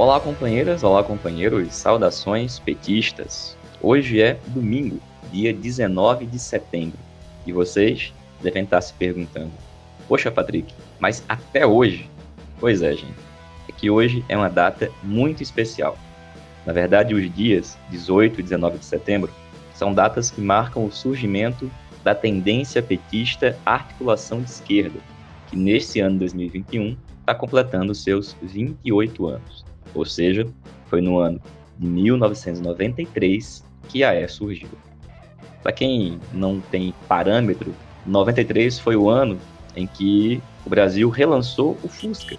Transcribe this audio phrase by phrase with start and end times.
[0.00, 3.54] Olá, companheiras, olá, companheiros, saudações petistas.
[3.82, 4.98] Hoje é domingo,
[5.30, 6.98] dia 19 de setembro,
[7.46, 9.52] e vocês devem estar se perguntando:
[10.08, 12.08] Poxa, Patrick, mas até hoje?
[12.58, 13.18] Pois é, gente,
[13.68, 15.98] é que hoje é uma data muito especial.
[16.64, 19.30] Na verdade, os dias 18 e 19 de setembro
[19.74, 21.70] são datas que marcam o surgimento
[22.02, 24.98] da tendência petista articulação de esquerda,
[25.48, 29.69] que neste ano 2021 está completando seus 28 anos.
[29.94, 30.46] Ou seja,
[30.86, 31.40] foi no ano
[31.78, 34.68] de 1993 que a E surgiu.
[35.62, 37.74] Para quem não tem parâmetro,
[38.06, 39.38] 93 foi o ano
[39.76, 42.36] em que o Brasil relançou o Fusca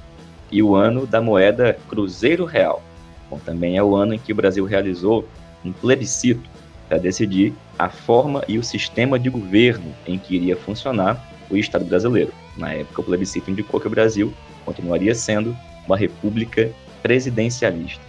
[0.51, 2.81] e o ano da moeda Cruzeiro Real.
[3.29, 5.27] Bom, também é o ano em que o Brasil realizou
[5.63, 6.49] um plebiscito
[6.89, 11.85] para decidir a forma e o sistema de governo em que iria funcionar o Estado
[11.85, 12.33] brasileiro.
[12.57, 14.33] Na época, o plebiscito indicou que o Brasil
[14.65, 18.03] continuaria sendo uma república presidencialista.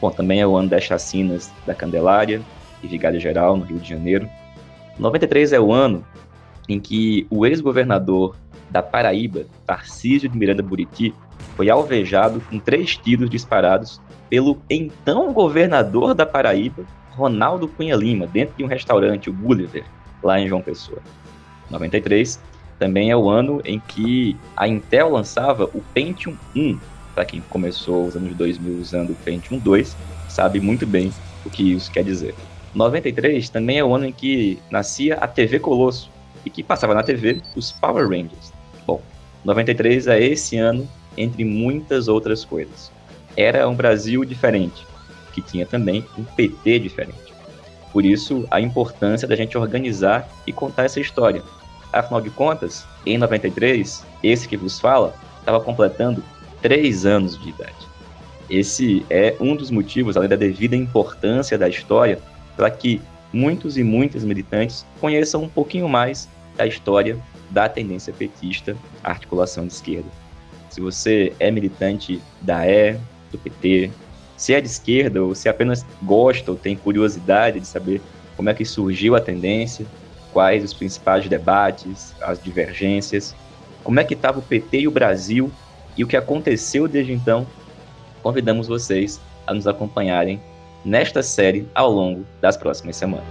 [0.00, 2.42] Bom, também é o ano das chacinas da Candelária
[2.82, 4.28] e Vigário Geral, no Rio de Janeiro.
[4.98, 6.04] 93 é o ano
[6.68, 8.36] em que o ex-governador
[8.70, 11.14] da Paraíba, Tarcísio de Miranda Buriti,
[11.56, 18.56] foi alvejado com três tiros disparados pelo então governador da Paraíba, Ronaldo Cunha Lima, dentro
[18.56, 19.84] de um restaurante, o Gulliver,
[20.22, 20.98] lá em João Pessoa.
[21.70, 22.40] 93
[22.78, 26.78] também é o ano em que a Intel lançava o Pentium 1.
[27.14, 29.96] Para quem começou os anos 2000 usando o Pentium 2,
[30.28, 31.12] sabe muito bem
[31.44, 32.34] o que isso quer dizer.
[32.74, 36.10] 93 também é o ano em que nascia a TV Colosso
[36.44, 38.52] e que passava na TV os Power Rangers.
[38.84, 39.00] Bom,
[39.44, 42.90] 93 é esse ano entre muitas outras coisas.
[43.36, 44.84] Era um Brasil diferente,
[45.32, 47.32] que tinha também um PT diferente.
[47.92, 51.42] Por isso, a importância da gente organizar e contar essa história.
[51.92, 56.24] Afinal de contas, em 93, esse que vos fala estava completando
[56.64, 57.86] três anos de idade.
[58.48, 62.18] Esse é um dos motivos, além da devida importância da história,
[62.56, 66.26] para que muitos e muitas militantes conheçam um pouquinho mais
[66.56, 67.18] da história
[67.50, 70.08] da tendência petista, a articulação de esquerda.
[70.70, 72.96] Se você é militante da E,
[73.30, 73.90] do PT,
[74.34, 78.00] se é de esquerda ou se apenas gosta ou tem curiosidade de saber
[78.38, 79.84] como é que surgiu a tendência,
[80.32, 83.34] quais os principais debates, as divergências,
[83.82, 85.52] como é que estava o PT e o Brasil
[85.96, 87.46] e o que aconteceu desde então,
[88.22, 90.40] convidamos vocês a nos acompanharem
[90.84, 93.26] nesta série ao longo das próximas semanas.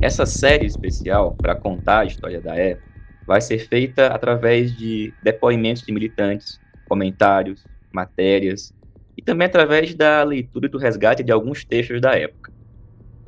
[0.00, 2.78] Essa série especial para contar a história da E
[3.26, 6.58] vai ser feita através de depoimentos de militantes,
[6.88, 8.72] comentários, matérias
[9.18, 12.52] e também através da leitura e do resgate de alguns textos da época.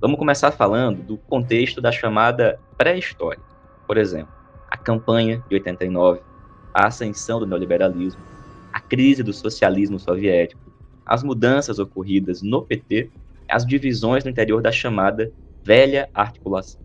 [0.00, 3.42] Vamos começar falando do contexto da chamada pré-história.
[3.88, 4.32] Por exemplo,
[4.70, 6.20] a campanha de 89,
[6.72, 8.22] a ascensão do neoliberalismo,
[8.72, 10.72] a crise do socialismo soviético,
[11.04, 13.10] as mudanças ocorridas no PT,
[13.48, 15.32] as divisões no interior da chamada
[15.64, 16.80] velha articulação.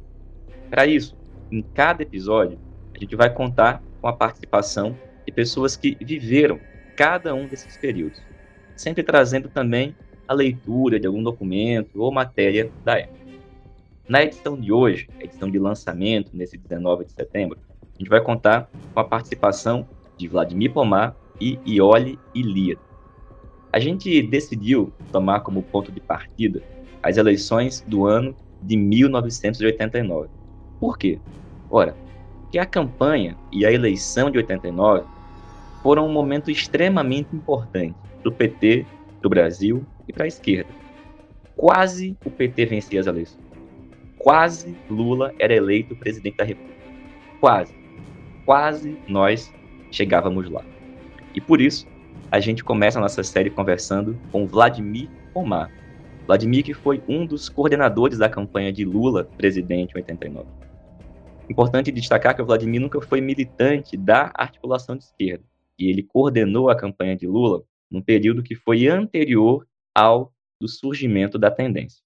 [0.68, 1.16] Para isso,
[1.52, 2.58] em cada episódio,
[2.96, 6.60] a gente vai contar com a participação de pessoas que viveram
[6.96, 8.20] cada um desses períodos,
[8.76, 9.96] sempre trazendo também
[10.28, 13.26] a leitura de algum documento ou matéria da época.
[14.08, 18.70] Na edição de hoje, edição de lançamento, nesse 19 de setembro, a gente vai contar
[18.94, 19.88] com a participação
[20.18, 22.82] de Vladimir Pomar e Iole Ilíada.
[23.72, 26.62] A gente decidiu tomar como ponto de partida
[27.02, 30.30] as eleições do ano de 1989.
[30.80, 31.20] Por quê?
[31.70, 31.96] Ora,
[32.52, 35.06] que a campanha e a eleição de 89
[35.84, 38.86] foram um momento extremamente importante para o PT,
[39.22, 40.70] do Brasil e para a esquerda.
[41.56, 43.44] Quase o PT vencia as eleições.
[44.18, 46.76] Quase Lula era eleito presidente da República.
[47.40, 47.76] Quase.
[48.46, 49.54] Quase nós
[49.92, 50.64] chegávamos lá.
[51.34, 51.88] E por isso,
[52.32, 55.72] a gente começa a nossa série conversando com Vladimir Omar,
[56.26, 60.48] Vladimir que foi um dos coordenadores da campanha de Lula, presidente em 89.
[61.48, 65.44] Importante destacar que o Vladimir nunca foi militante da articulação de esquerda,
[65.78, 67.64] e ele coordenou a campanha de Lula
[67.96, 69.66] num período que foi anterior
[69.96, 72.04] ao do surgimento da tendência.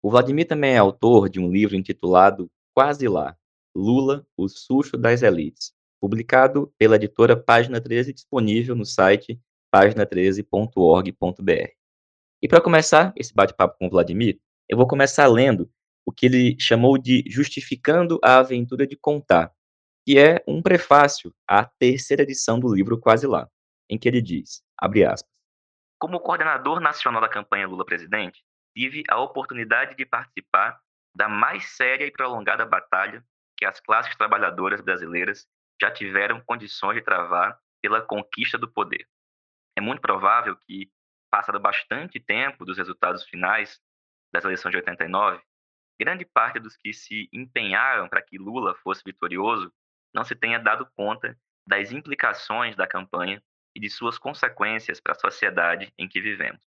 [0.00, 3.36] O Vladimir também é autor de um livro intitulado Quase Lá,
[3.74, 9.40] Lula, o Susto das Elites, publicado pela editora Página 13, disponível no site
[9.74, 11.70] página13.org.br.
[12.40, 14.38] E para começar esse bate-papo com o Vladimir,
[14.68, 15.68] eu vou começar lendo
[16.06, 19.52] o que ele chamou de Justificando a Aventura de Contar,
[20.06, 23.50] que é um prefácio à terceira edição do livro Quase Lá,
[23.90, 24.62] em que ele diz,
[25.98, 28.44] Como coordenador nacional da campanha Lula presidente,
[28.76, 30.78] tive a oportunidade de participar
[31.14, 33.24] da mais séria e prolongada batalha
[33.56, 35.48] que as classes trabalhadoras brasileiras
[35.80, 39.08] já tiveram condições de travar pela conquista do poder.
[39.76, 40.90] É muito provável que,
[41.30, 43.80] passado bastante tempo dos resultados finais
[44.32, 45.42] das eleições de 89,
[45.98, 49.72] grande parte dos que se empenharam para que Lula fosse vitorioso
[50.14, 53.42] não se tenha dado conta das implicações da campanha
[53.76, 56.62] e de suas consequências para a sociedade em que vivemos.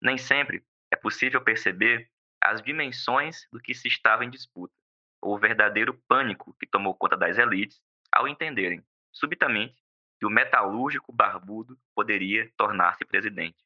[0.00, 2.08] Nem sempre é possível perceber
[2.42, 4.72] as dimensões do que se estava em disputa,
[5.20, 7.78] ou o verdadeiro pânico que tomou conta das elites
[8.10, 8.82] ao entenderem,
[9.12, 9.76] subitamente,
[10.18, 13.62] que o metalúrgico barbudo poderia tornar-se presidente.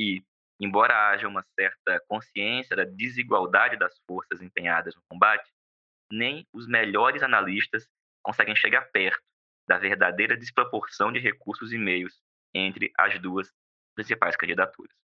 [0.00, 0.24] E,
[0.58, 5.52] embora haja uma certa consciência da desigualdade das forças empenhadas no combate,
[6.10, 7.86] nem os melhores analistas
[8.22, 9.22] conseguem chegar perto
[9.68, 12.20] da verdadeira desproporção de recursos e meios
[12.54, 13.52] entre as duas
[13.94, 14.94] principais candidaturas.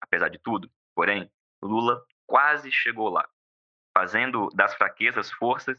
[0.00, 1.30] Apesar de tudo, porém,
[1.62, 3.28] Lula quase chegou lá,
[3.96, 5.78] fazendo das fraquezas forças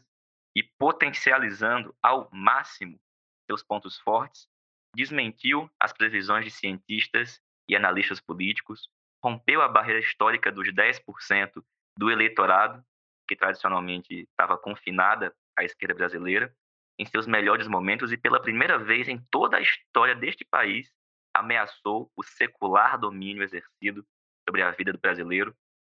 [0.56, 2.98] e potencializando ao máximo
[3.46, 4.48] seus pontos fortes,
[4.94, 8.88] desmentiu as previsões de cientistas e analistas políticos,
[9.22, 11.64] rompeu a barreira histórica dos 10%
[11.98, 12.84] do eleitorado,
[13.26, 16.54] que tradicionalmente estava confinada à esquerda brasileira,
[16.98, 20.92] em seus melhores momentos e pela primeira vez em toda a história deste país
[21.34, 24.06] ameaçou o secular domínio exercido
[24.48, 25.54] sobre a vida do brasileiro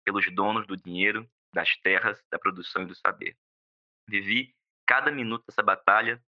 [0.05, 3.37] pelos donos do dinheiro, das terras, da produção e do saber.
[4.09, 4.55] Vivi
[4.87, 6.23] cada minuto dessa batalha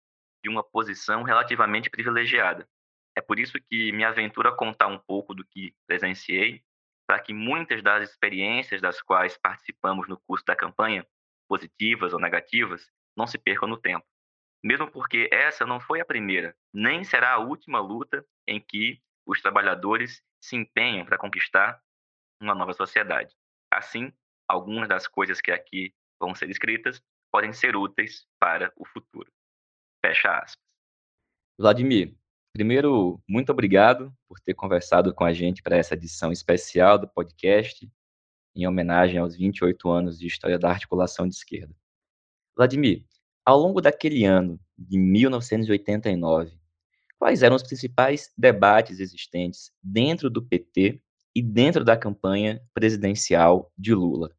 [0.43, 2.67] de uma posição relativamente privilegiada.
[3.15, 6.63] É por isso que me aventuro a contar um pouco do que presenciei,
[7.07, 11.05] para que muitas das experiências das quais participamos no curso da campanha,
[11.47, 14.05] positivas ou negativas, não se percam no tempo
[14.65, 19.39] mesmo porque essa não foi a primeira, nem será a última luta em que os
[19.39, 21.79] trabalhadores se empenham para conquistar
[22.41, 23.31] uma nova sociedade.
[23.71, 24.11] Assim,
[24.47, 26.99] algumas das coisas que aqui vão ser escritas
[27.31, 29.31] podem ser úteis para o futuro.
[30.03, 30.65] Fecha aspas.
[31.59, 32.17] Vladimir,
[32.51, 37.87] primeiro, muito obrigado por ter conversado com a gente para essa edição especial do podcast,
[38.55, 41.75] em homenagem aos 28 anos de história da articulação de esquerda.
[42.57, 43.05] Vladimir,
[43.45, 46.51] ao longo daquele ano de 1989,
[47.19, 50.99] quais eram os principais debates existentes dentro do PT
[51.35, 54.31] e dentro da campanha presidencial de Lula?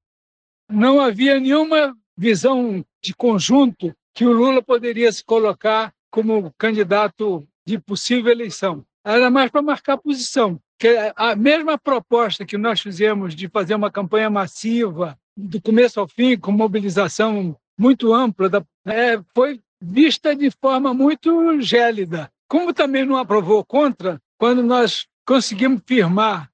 [0.68, 7.78] Não havia nenhuma visão de conjunto que o Lula poderia se colocar como candidato de
[7.78, 8.84] possível eleição.
[9.04, 10.58] Era mais para marcar posição.
[10.78, 16.08] Que a mesma proposta que nós fizemos de fazer uma campanha massiva, do começo ao
[16.08, 22.30] fim, com mobilização muito ampla, da, é, foi vista de forma muito gélida.
[22.48, 26.50] Como também não aprovou contra, quando nós conseguimos firmar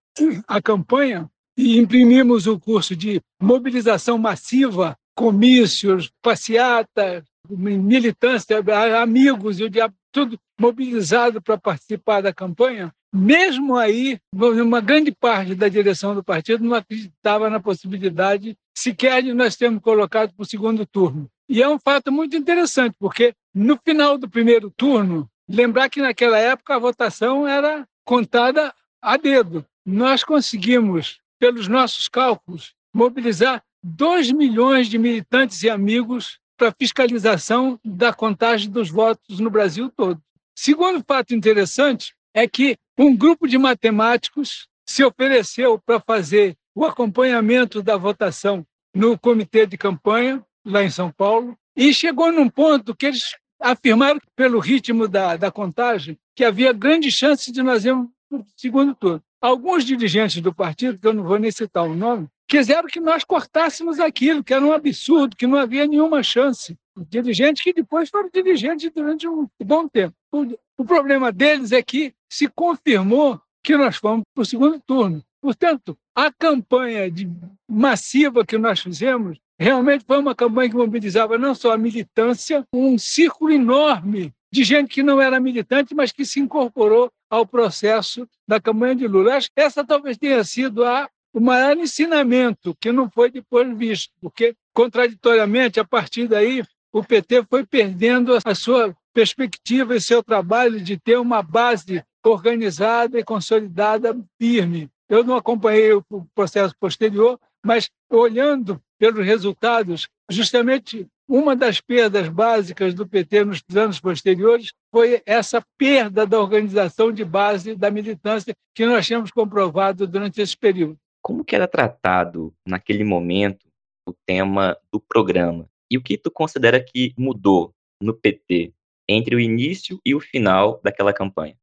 [0.49, 8.59] a campanha e imprimimos o curso de mobilização massiva, comícios, passeatas, militância,
[9.01, 15.55] amigos e o diabo, tudo mobilizado para participar da campanha, mesmo aí, uma grande parte
[15.55, 20.47] da direção do partido não acreditava na possibilidade sequer de nós termos colocado para o
[20.47, 21.29] segundo turno.
[21.49, 26.39] E é um fato muito interessante, porque no final do primeiro turno, lembrar que naquela
[26.39, 29.65] época a votação era contada a dedo.
[29.85, 38.13] Nós conseguimos, pelos nossos cálculos, mobilizar 2 milhões de militantes e amigos para fiscalização da
[38.13, 40.23] contagem dos votos no Brasil todo.
[40.55, 47.83] Segundo fato interessante é que um grupo de matemáticos se ofereceu para fazer o acompanhamento
[47.83, 48.65] da votação
[48.95, 54.21] no comitê de campanha, lá em São Paulo, e chegou num ponto que eles afirmaram,
[54.35, 58.95] pelo ritmo da, da contagem, que havia grande chance de nós irmos para o segundo
[58.95, 59.23] turno.
[59.41, 63.25] Alguns dirigentes do partido, que eu não vou nem citar o nome, quiseram que nós
[63.25, 66.77] cortássemos aquilo, que era um absurdo, que não havia nenhuma chance.
[67.09, 70.15] Dirigentes que depois foram dirigentes durante um bom tempo.
[70.31, 70.47] O,
[70.79, 75.23] o problema deles é que se confirmou que nós fomos para o segundo turno.
[75.41, 77.29] Portanto, a campanha de,
[77.69, 82.99] massiva que nós fizemos realmente foi uma campanha que mobilizava não só a militância, um
[82.99, 88.61] círculo enorme de gente que não era militante, mas que se incorporou ao processo da
[88.61, 89.37] campanha de Lula.
[89.37, 94.13] Acho que essa talvez tenha sido a, o maior ensinamento que não foi depois visto,
[94.21, 100.81] porque, contraditoriamente, a partir daí, o PT foi perdendo a sua perspectiva e seu trabalho
[100.81, 104.91] de ter uma base organizada e consolidada firme.
[105.09, 106.05] Eu não acompanhei o
[106.35, 113.99] processo posterior, mas olhando pelos resultados, justamente uma das perdas básicas do PT nos anos
[113.99, 120.41] posteriores foi essa perda da organização de base da militância que nós tínhamos comprovado durante
[120.41, 120.97] esse período.
[121.21, 123.67] Como que era tratado naquele momento
[124.09, 125.69] o tema do programa.
[125.91, 128.73] E o que tu considera que mudou no PT
[129.09, 131.57] entre o início e o final daquela campanha?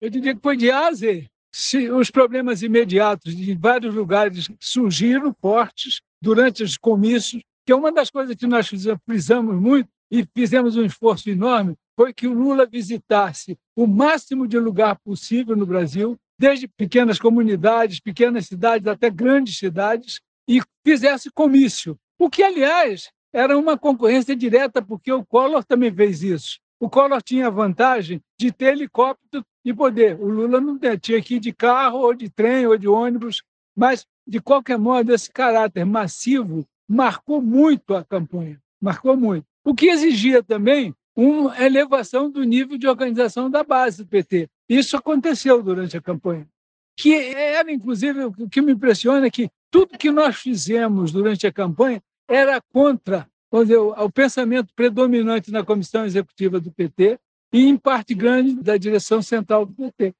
[0.00, 1.28] Eu diria que foi de A a Z.
[1.54, 7.92] Se os problemas imediatos de vários lugares surgiram fortes durante os comícios, que é uma
[7.92, 8.68] das coisas que nós
[9.06, 14.58] frisamos muito e fizemos um esforço enorme, foi que o Lula visitasse o máximo de
[14.58, 21.96] lugar possível no Brasil, desde pequenas comunidades, pequenas cidades até grandes cidades, e fizesse comício.
[22.18, 26.58] O que, aliás, era uma concorrência direta, porque o Collor também fez isso.
[26.80, 30.18] O Collor tinha a vantagem de ter helicóptero e poder.
[30.18, 33.42] O Lula não tinha que ir de carro, ou de trem, ou de ônibus,
[33.76, 39.44] mas, de qualquer modo, esse caráter massivo marcou muito a campanha, marcou muito.
[39.64, 44.48] O que exigia também uma elevação do nível de organização da base do PT.
[44.68, 46.48] Isso aconteceu durante a campanha.
[46.96, 51.52] Que era, inclusive, o que me impressiona é que tudo que nós fizemos durante a
[51.52, 57.18] campanha era contra dizer, o pensamento predominante na comissão executiva do PT
[57.52, 60.14] e, em parte grande, da direção central do PT.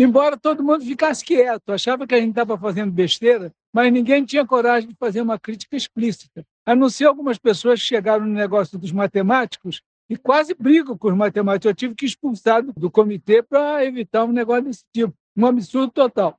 [0.00, 4.46] Embora todo mundo ficasse quieto, achava que a gente estava fazendo besteira, mas ninguém tinha
[4.46, 6.46] coragem de fazer uma crítica explícita.
[6.64, 11.08] A não ser algumas pessoas que chegaram no negócio dos matemáticos e quase brigam com
[11.08, 11.66] os matemáticos.
[11.66, 16.38] Eu tive que expulsar do comitê para evitar um negócio desse tipo, um absurdo total.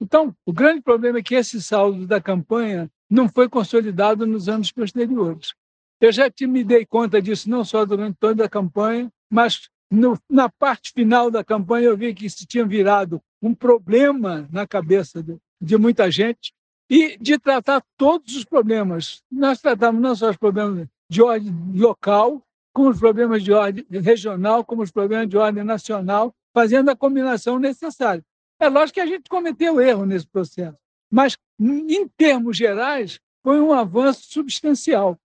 [0.00, 4.72] Então, o grande problema é que esse saldo da campanha não foi consolidado nos anos
[4.72, 5.52] posteriores.
[6.00, 10.48] Eu já me dei conta disso não só durante toda a campanha, mas no, na
[10.48, 15.36] parte final da campanha eu vi que isso tinha virado um problema na cabeça de,
[15.60, 16.52] de muita gente
[16.90, 19.22] e de tratar todos os problemas.
[19.30, 24.64] Nós tratamos não só os problemas de ordem local, como os problemas de ordem regional,
[24.64, 28.22] como os problemas de ordem nacional, fazendo a combinação necessária.
[28.60, 30.76] É lógico que a gente cometeu erro nesse processo,
[31.10, 35.18] mas, em termos gerais, foi um avanço substancial.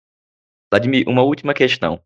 [0.70, 2.00] Vladimir, uma última questão.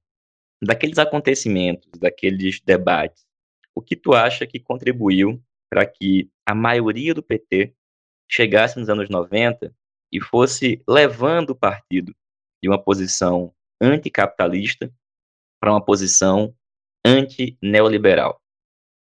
[0.64, 3.26] Daqueles acontecimentos, daqueles debates,
[3.75, 7.75] o que tu acha que contribuiu para que a maioria do PT
[8.31, 9.75] chegasse nos anos 90
[10.12, 12.14] e fosse levando o partido
[12.62, 14.92] de uma posição anticapitalista
[15.61, 16.54] para uma posição
[17.04, 18.40] anti-neoliberal?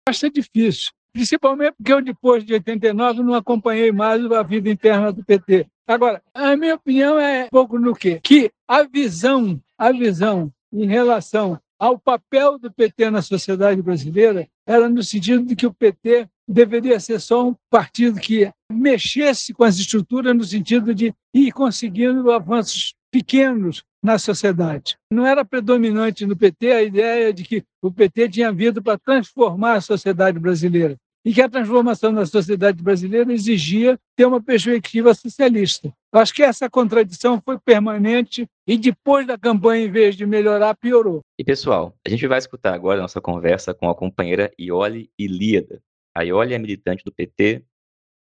[0.08, 5.22] Acho difícil, principalmente porque eu, depois de 89, não acompanhei mais a vida interna do
[5.22, 5.66] PT.
[5.86, 8.18] Agora, a minha opinião é um pouco no quê?
[8.22, 14.88] Que a visão, a visão em relação ao papel do PT na sociedade brasileira era
[14.88, 19.78] no sentido de que o PT deveria ser só um partido que mexesse com as
[19.78, 24.96] estruturas no sentido de ir conseguindo avanços pequenos na sociedade.
[25.10, 29.74] Não era predominante no PT a ideia de que o PT tinha vindo para transformar
[29.74, 35.92] a sociedade brasileira e que a transformação da sociedade brasileira exigia ter uma perspectiva socialista.
[36.12, 41.20] Acho que essa contradição foi permanente e depois da campanha, em vez de melhorar, piorou.
[41.38, 45.82] E pessoal, a gente vai escutar agora nossa conversa com a companheira Iole Ilíada.
[46.16, 47.64] A Iole é militante do PT,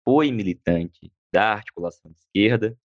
[0.04, 2.76] foi militante da articulação de esquerda,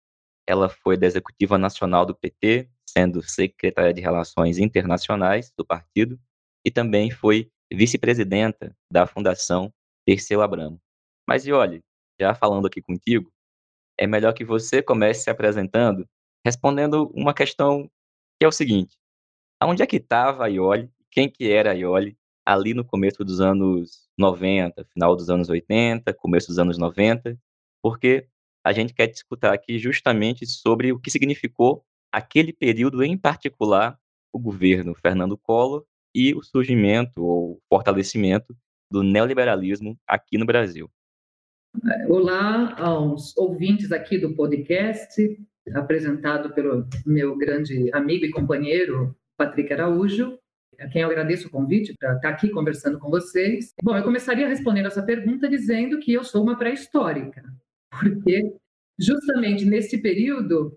[0.46, 6.18] ela foi da executiva nacional do PT, sendo secretária de Relações Internacionais do partido,
[6.66, 9.72] e também foi vice-presidenta da Fundação
[10.10, 10.82] Perseu Abramo.
[11.24, 11.50] Mas e
[12.20, 13.32] já falando aqui contigo,
[13.96, 16.04] é melhor que você comece se apresentando,
[16.44, 17.88] respondendo uma questão
[18.36, 18.98] que é o seguinte:
[19.60, 20.90] aonde é que estava a Ioli?
[21.12, 26.12] Quem que era a Ioli ali no começo dos anos 90, final dos anos 80,
[26.14, 27.38] começo dos anos 90?
[27.80, 28.26] Porque
[28.64, 33.96] a gente quer discutir aqui justamente sobre o que significou aquele período em particular
[34.32, 38.56] o governo Fernando Collor e o surgimento ou fortalecimento
[38.90, 40.90] do neoliberalismo aqui no Brasil.
[42.08, 45.38] Olá aos ouvintes aqui do podcast,
[45.72, 50.36] apresentado pelo meu grande amigo e companheiro Patrick Araújo,
[50.80, 53.72] a quem eu agradeço o convite para estar aqui conversando com vocês.
[53.82, 57.44] Bom, eu começaria respondendo essa pergunta dizendo que eu sou uma pré-histórica,
[57.90, 58.52] porque
[58.98, 60.76] justamente nesse período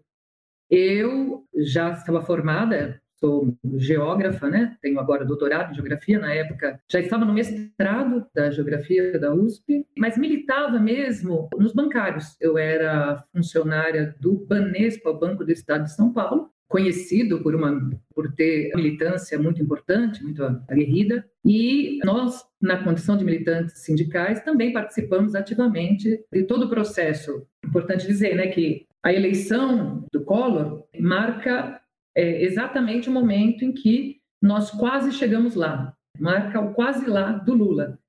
[0.70, 4.76] eu já estava formada sou geógrafa, né?
[4.82, 6.20] Tenho agora doutorado em geografia.
[6.20, 12.36] Na época já estava no mestrado da geografia da USP, mas militava mesmo nos bancários.
[12.42, 18.34] Eu era funcionária do Banespa, Banco do Estado de São Paulo, conhecido por uma por
[18.34, 25.36] ter militância muito importante, muito aguerrida, e nós na condição de militantes sindicais também participamos
[25.36, 27.46] ativamente de todo o processo.
[27.66, 31.80] Importante dizer, né, que a eleição do Collor marca
[32.16, 37.54] é exatamente o momento em que nós quase chegamos lá, marca o quase lá do
[37.54, 38.00] Lula.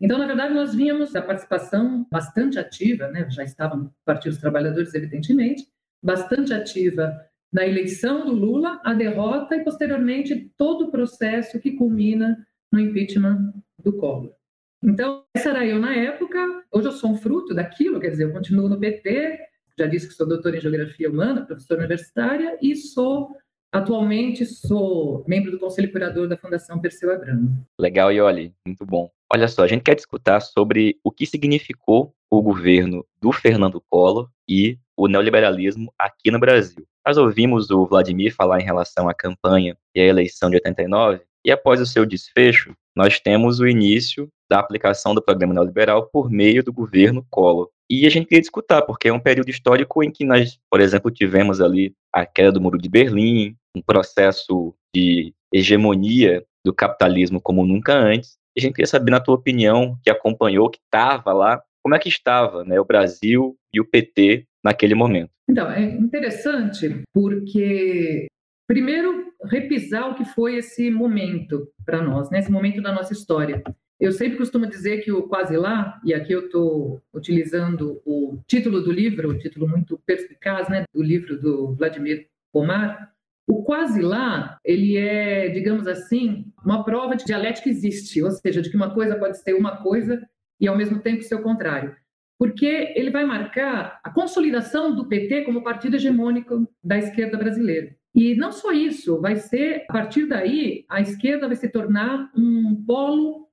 [0.00, 3.30] Então, na verdade, nós vínhamos da participação bastante ativa, né?
[3.30, 5.66] já estavam partidos trabalhadores, evidentemente,
[6.02, 7.16] bastante ativa
[7.52, 13.54] da eleição do Lula, a derrota e, posteriormente, todo o processo que culmina no impeachment
[13.82, 14.34] do Collor.
[14.82, 16.38] Então, essa era eu na época,
[16.72, 19.38] hoje eu sou um fruto daquilo, quer dizer, eu continuo no PT,
[19.78, 23.34] já disse que sou doutora em Geografia Humana, professora universitária, e sou
[23.74, 27.66] Atualmente sou membro do Conselho Curador da Fundação Perseu Abramo.
[27.76, 29.10] Legal, Ioli, muito bom.
[29.32, 34.30] Olha só, a gente quer discutir sobre o que significou o governo do Fernando Collor
[34.48, 36.86] e o neoliberalismo aqui no Brasil.
[37.04, 41.52] Nós ouvimos o Vladimir falar em relação à campanha e à eleição de 89, e
[41.52, 46.62] após o seu desfecho, nós temos o início da aplicação do programa neoliberal por meio
[46.62, 47.68] do governo Collor.
[47.90, 51.10] E a gente queria discutir, porque é um período histórico em que nós, por exemplo,
[51.10, 57.66] tivemos ali a queda do Muro de Berlim, um processo de hegemonia do capitalismo como
[57.66, 58.36] nunca antes.
[58.56, 61.98] E a gente queria saber, na tua opinião, que acompanhou, que estava lá, como é
[61.98, 65.30] que estava né, o Brasil e o PT naquele momento?
[65.48, 68.26] Então, é interessante porque,
[68.66, 73.62] primeiro, repisar o que foi esse momento para nós, né, esse momento da nossa história.
[74.00, 78.80] Eu sempre costumo dizer que o Quase Lá, e aqui eu estou utilizando o título
[78.80, 83.14] do livro, o título muito perspicaz, né, do livro do Vladimir Pomar,
[83.46, 88.70] o quase lá, ele é, digamos assim, uma prova de dialética existe, ou seja, de
[88.70, 90.20] que uma coisa pode ser uma coisa
[90.58, 91.94] e ao mesmo tempo ser o contrário.
[92.38, 97.94] Porque ele vai marcar a consolidação do PT como partido hegemônico da esquerda brasileira.
[98.14, 102.84] E não só isso, vai ser, a partir daí, a esquerda vai se tornar um
[102.86, 103.48] polo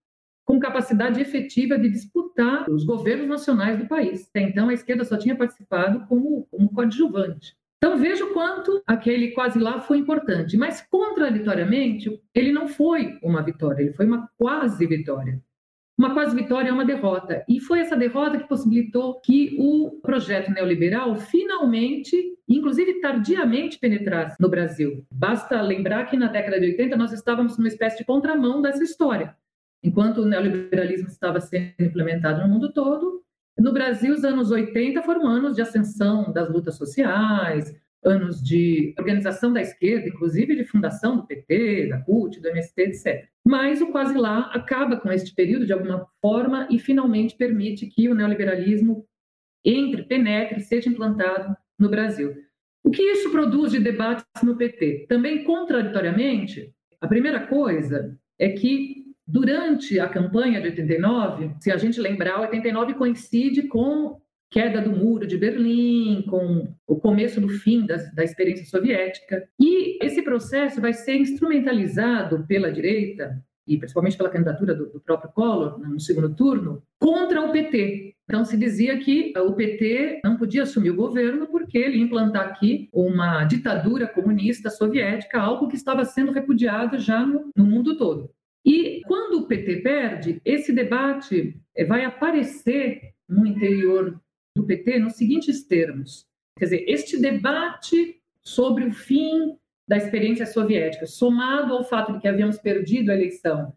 [0.46, 4.27] com capacidade efetiva de disputar os governos nacionais do país.
[4.30, 7.56] Até então, a esquerda só tinha participado como, como coadjuvante.
[7.77, 13.41] Então veja o quanto aquele quase lá foi importante, mas contraditoriamente, ele não foi uma
[13.41, 15.42] vitória, ele foi uma quase vitória.
[16.01, 17.46] Uma quase vitória é uma derrota.
[17.48, 24.50] E foi essa derrota que possibilitou que o projeto neoliberal finalmente, inclusive tardiamente, penetrasse no
[24.50, 25.05] Brasil.
[25.14, 29.37] Basta lembrar que na década de 80 nós estávamos numa espécie de contramão dessa história.
[29.83, 33.22] Enquanto o neoliberalismo estava sendo implementado no mundo todo,
[33.55, 39.53] no Brasil, os anos 80 foram anos de ascensão das lutas sociais, anos de organização
[39.53, 43.27] da esquerda, inclusive de fundação do PT, da CUT, do MST, etc.
[43.46, 48.09] Mas o quase lá acaba com este período de alguma forma e finalmente permite que
[48.09, 49.05] o neoliberalismo
[49.64, 52.35] entre, penetre, seja implantado no Brasil.
[52.83, 55.05] O que isso produz de debates no PT?
[55.07, 62.01] Também contraditoriamente, a primeira coisa é que Durante a campanha de 89, se a gente
[62.01, 64.20] lembrar, 89 coincide com
[64.51, 69.48] queda do muro de Berlim, com o começo do fim da, da experiência soviética.
[69.57, 75.31] E esse processo vai ser instrumentalizado pela direita, e principalmente pela candidatura do, do próprio
[75.31, 78.14] Collor no segundo turno, contra o PT.
[78.25, 82.48] Então se dizia que o PT não podia assumir o governo porque ele ia implantar
[82.48, 88.29] aqui uma ditadura comunista soviética, algo que estava sendo repudiado já no, no mundo todo.
[88.66, 94.20] E quando o PT perde, esse debate eh, vai aparecer no interior
[94.55, 96.25] do PT nos seguintes termos.
[96.57, 102.27] Quer dizer, este debate sobre o fim da experiência soviética, somado ao fato de que
[102.27, 103.74] havíamos perdido a eleição,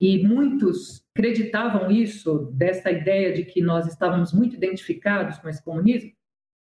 [0.00, 6.12] e muitos acreditavam isso, dessa ideia de que nós estávamos muito identificados com esse comunismo.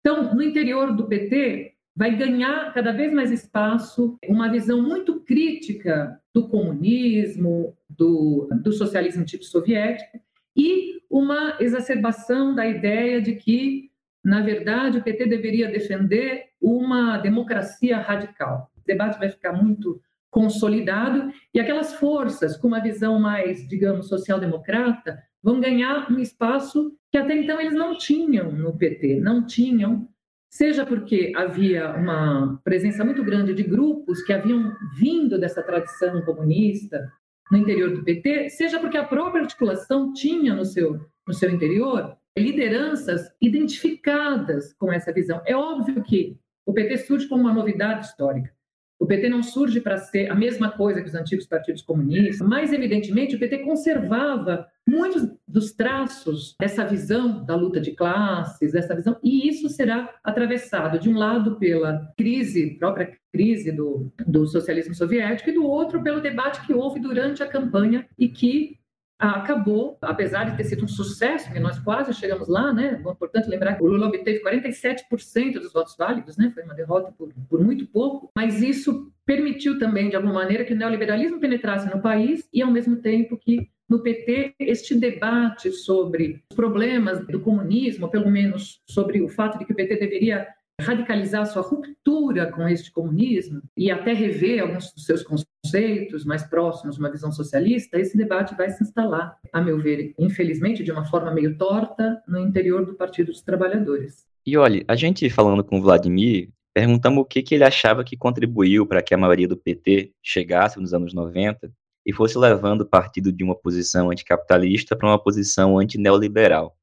[0.01, 6.19] Então, no interior do PT, vai ganhar cada vez mais espaço uma visão muito crítica
[6.33, 10.19] do comunismo, do, do socialismo tipo soviético,
[10.59, 13.91] e uma exacerbação da ideia de que,
[14.25, 18.71] na verdade, o PT deveria defender uma democracia radical.
[18.77, 25.23] O debate vai ficar muito consolidado e aquelas forças com uma visão mais, digamos, social-democrata
[25.43, 30.09] vão ganhar um espaço que até então eles não tinham no PT, não tinham
[30.51, 37.11] seja porque havia uma presença muito grande de grupos que haviam vindo dessa tradição comunista
[37.51, 42.17] no interior do PT, seja porque a própria articulação tinha no seu, no seu interior
[42.39, 45.43] lideranças identificadas com essa visão.
[45.45, 48.53] É óbvio que o PT surge como uma novidade histórica.
[48.99, 52.73] O PT não surge para ser a mesma coisa que os antigos partidos comunistas, mas,
[52.73, 59.19] evidentemente, o PT conservava muitos dos traços dessa visão da luta de classes, dessa visão,
[59.23, 65.51] e isso será atravessado, de um lado, pela crise, própria crise do, do socialismo soviético,
[65.51, 68.79] e do outro, pelo debate que houve durante a campanha e que
[69.19, 73.01] acabou, apesar de ter sido um sucesso, que nós quase chegamos lá, né?
[73.05, 76.53] É importante lembrar que o Lula obteve 47% dos votos válidos, né?
[76.55, 80.73] Foi uma derrota por, por muito pouco, mas isso permitiu também, de alguma maneira, que
[80.73, 86.43] o neoliberalismo penetrasse no país e, ao mesmo tempo, que no PT este debate sobre
[86.51, 90.47] os problemas do comunismo, pelo menos sobre o fato de que o PT deveria
[90.81, 96.95] radicalizar sua ruptura com este comunismo e até rever alguns dos seus conceitos mais próximos
[96.95, 101.05] de uma visão socialista, esse debate vai se instalar, a meu ver, infelizmente, de uma
[101.05, 104.25] forma meio torta, no interior do Partido dos Trabalhadores.
[104.47, 108.17] E olha, a gente falando com o Vladimir, perguntamos o que, que ele achava que
[108.17, 111.73] contribuiu para que a maioria do PT chegasse nos anos 90
[112.09, 116.75] e fosse levando o partido de uma posição anticapitalista para uma posição antineoliberal.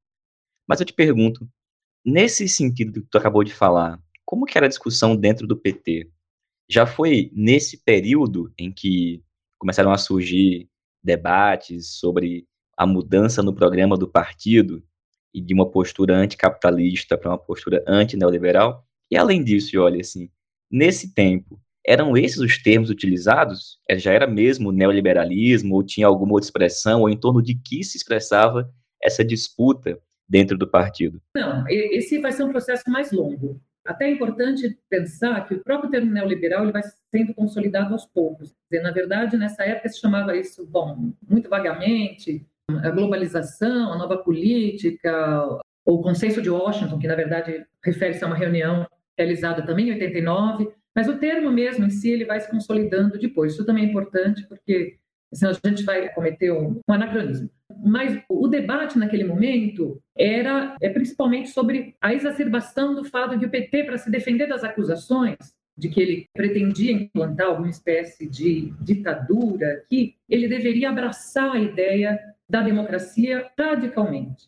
[0.68, 1.50] Mas eu te pergunto,
[2.06, 6.12] nesse sentido que tu acabou de falar, como que era a discussão dentro do PT?
[6.70, 9.24] Já foi nesse período em que
[9.58, 10.70] começaram a surgir
[11.04, 14.84] debates sobre a mudança no programa do partido
[15.34, 18.86] e de uma postura anticapitalista para uma postura antineoliberal?
[19.10, 20.30] E além disso, olha assim,
[20.70, 23.80] nesse tempo, eram esses os termos utilizados?
[23.90, 27.84] É, já era mesmo neoliberalismo ou tinha alguma outra expressão ou em torno de que
[27.84, 28.70] se expressava
[29.02, 31.22] essa disputa dentro do partido?
[31.36, 33.62] Não, esse vai ser um processo mais longo.
[33.86, 38.56] Até é importante pensar que o próprio termo neoliberal ele vai sendo consolidado aos poucos.
[38.72, 42.44] Na verdade, nessa época se chamava isso, bom, muito vagamente,
[42.84, 48.36] a globalização, a nova política, o consenso de Washington, que na verdade refere-se a uma
[48.36, 53.20] reunião realizada também em 89, mas o termo mesmo em si ele vai se consolidando
[53.20, 53.54] depois.
[53.54, 54.98] Isso também é importante porque
[55.34, 57.50] senão a gente vai cometer um, um anacronismo.
[57.84, 63.50] Mas o debate naquele momento era é, principalmente sobre a exacerbação do fato de o
[63.50, 65.38] PT, para se defender das acusações
[65.78, 72.18] de que ele pretendia implantar alguma espécie de ditadura, que ele deveria abraçar a ideia
[72.50, 74.48] da democracia radicalmente.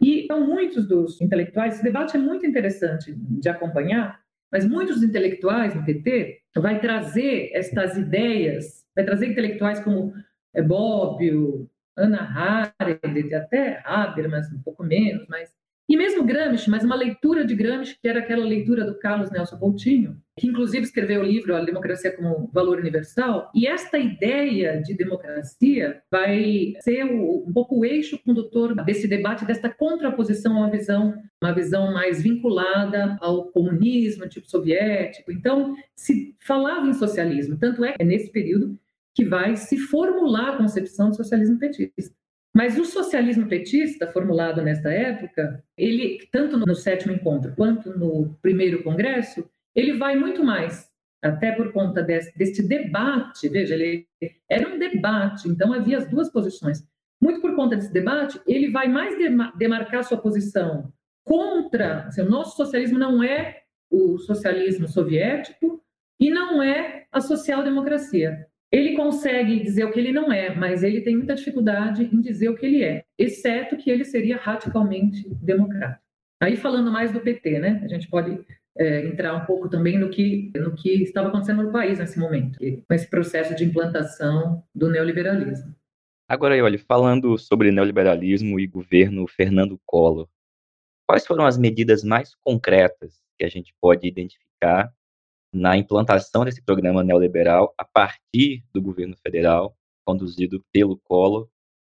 [0.00, 4.20] E então, muitos dos intelectuais, esse debate é muito interessante de acompanhar,
[4.52, 10.12] mas muitos intelectuais no PT vai trazer estas ideias, vai trazer intelectuais como
[10.54, 15.50] é, Bobbio, Ana Arendt, até Habermas, um pouco menos, mas
[15.92, 19.58] e mesmo Gramsci, mas uma leitura de Gramsci, que era aquela leitura do Carlos Nelson
[19.58, 24.94] Coutinho, que inclusive escreveu o livro A Democracia como Valor Universal, e esta ideia de
[24.94, 31.14] democracia vai ser um pouco o eixo condutor desse debate, desta contraposição a uma visão,
[31.42, 35.30] uma visão mais vinculada ao comunismo, tipo soviético.
[35.30, 38.78] Então, se falava em socialismo, tanto é é nesse período
[39.14, 42.21] que vai se formular a concepção do socialismo petista.
[42.54, 48.82] Mas o socialismo petista, formulado nesta época, ele, tanto no sétimo encontro quanto no primeiro
[48.82, 50.86] congresso, ele vai muito mais,
[51.22, 54.06] até por conta desse, deste debate, veja, ele
[54.50, 56.86] era um debate, então havia as duas posições.
[57.20, 59.14] Muito por conta desse debate, ele vai mais
[59.56, 60.92] demarcar sua posição
[61.24, 65.82] contra, assim, o nosso socialismo não é o socialismo soviético
[66.18, 68.46] e não é a social-democracia.
[68.72, 72.48] Ele consegue dizer o que ele não é, mas ele tem muita dificuldade em dizer
[72.48, 76.02] o que ele é, exceto que ele seria radicalmente democrático.
[76.42, 77.80] Aí falando mais do PT, né?
[77.84, 78.40] A gente pode
[78.76, 82.58] é, entrar um pouco também no que, no que estava acontecendo no país nesse momento,
[82.58, 85.74] com esse processo de implantação do neoliberalismo.
[86.26, 90.26] Agora, olha, falando sobre neoliberalismo e governo Fernando Collor,
[91.06, 94.90] quais foram as medidas mais concretas que a gente pode identificar
[95.52, 101.48] na implantação desse programa neoliberal a partir do governo federal, conduzido pelo Collor.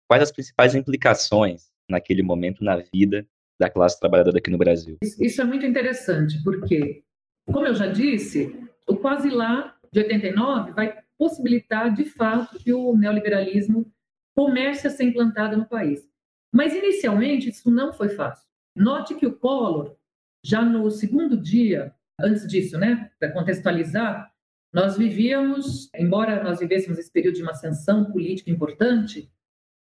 [0.10, 3.26] Quais as principais implicações naquele momento na vida
[3.60, 4.98] da classe trabalhadora aqui no Brasil?
[5.02, 7.04] Isso é muito interessante, porque,
[7.46, 8.54] como eu já disse,
[8.88, 13.86] o quase lá de 89 vai possibilitar, de fato, que o neoliberalismo
[14.36, 16.10] comece a ser implantado no país.
[16.52, 18.46] Mas, inicialmente, isso não foi fácil.
[18.76, 19.96] Note que o Collor,
[20.44, 21.94] já no segundo dia
[22.24, 24.32] antes disso, né, para contextualizar,
[24.74, 29.30] nós vivíamos, embora nós vivêssemos esse período de uma ascensão política importante,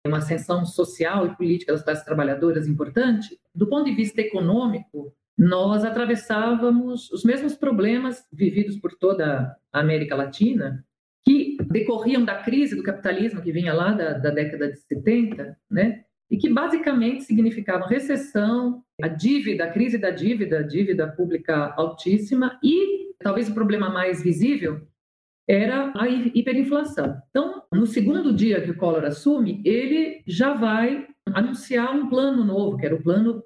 [0.07, 5.85] uma ascensão social e política das classes trabalhadoras importante, do ponto de vista econômico, nós
[5.85, 10.85] atravessávamos os mesmos problemas vividos por toda a América Latina,
[11.25, 16.05] que decorriam da crise do capitalismo que vinha lá da, da década de 70, né?
[16.30, 22.58] E que basicamente significavam recessão, a dívida, a crise da dívida, a dívida pública altíssima
[22.62, 24.87] e talvez o problema mais visível
[25.48, 27.20] era a hiperinflação.
[27.30, 32.76] Então, no segundo dia que o Collor assume, ele já vai anunciar um plano novo,
[32.76, 33.42] que era o plano,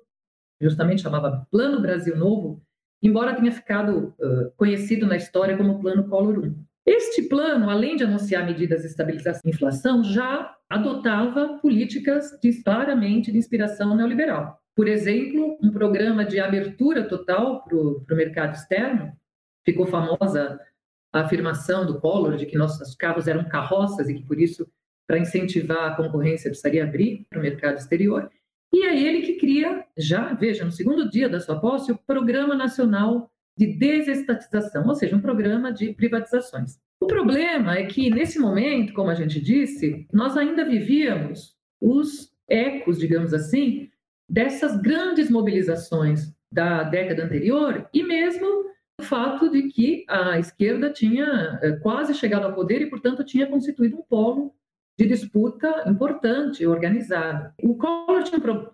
[0.60, 2.62] justamente chamava Plano Brasil Novo,
[3.02, 6.67] embora tenha ficado uh, conhecido na história como Plano Collor 1.
[6.88, 12.30] Este plano, além de anunciar medidas de estabilização da inflação, já adotava políticas
[12.64, 14.58] claramente de inspiração neoliberal.
[14.74, 19.12] Por exemplo, um programa de abertura total para o mercado externo,
[19.66, 20.58] ficou famosa
[21.12, 24.66] a afirmação do Collor de que nossos carros eram carroças e que, por isso,
[25.06, 28.30] para incentivar a concorrência, precisaria abrir para o mercado exterior.
[28.72, 32.54] E é ele que cria, já, veja, no segundo dia da sua posse, o Programa
[32.54, 36.78] Nacional de desestatização, ou seja, um programa de privatizações.
[37.00, 42.98] O problema é que, nesse momento, como a gente disse, nós ainda vivíamos os ecos,
[42.98, 43.90] digamos assim,
[44.28, 48.46] dessas grandes mobilizações da década anterior e mesmo
[49.00, 53.46] o fato de que a esquerda tinha eh, quase chegado ao poder e, portanto, tinha
[53.46, 54.54] constituído um polo
[54.98, 57.52] de disputa importante, organizado.
[57.62, 58.24] O Collor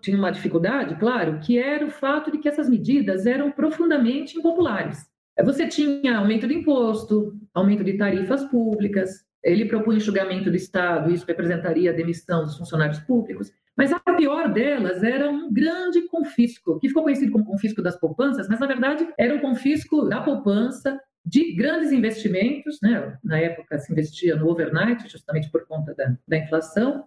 [0.01, 5.05] tinha uma dificuldade, claro, que era o fato de que essas medidas eram profundamente impopulares.
[5.43, 11.27] Você tinha aumento de imposto, aumento de tarifas públicas, ele propunha enxugamento do Estado, isso
[11.27, 13.51] representaria a demissão dos funcionários públicos.
[13.77, 18.47] Mas a pior delas era um grande confisco, que ficou conhecido como confisco das poupanças,
[18.49, 23.17] mas na verdade era um confisco da poupança de grandes investimentos, né?
[23.23, 27.05] na época se investia no overnight, justamente por conta da, da inflação,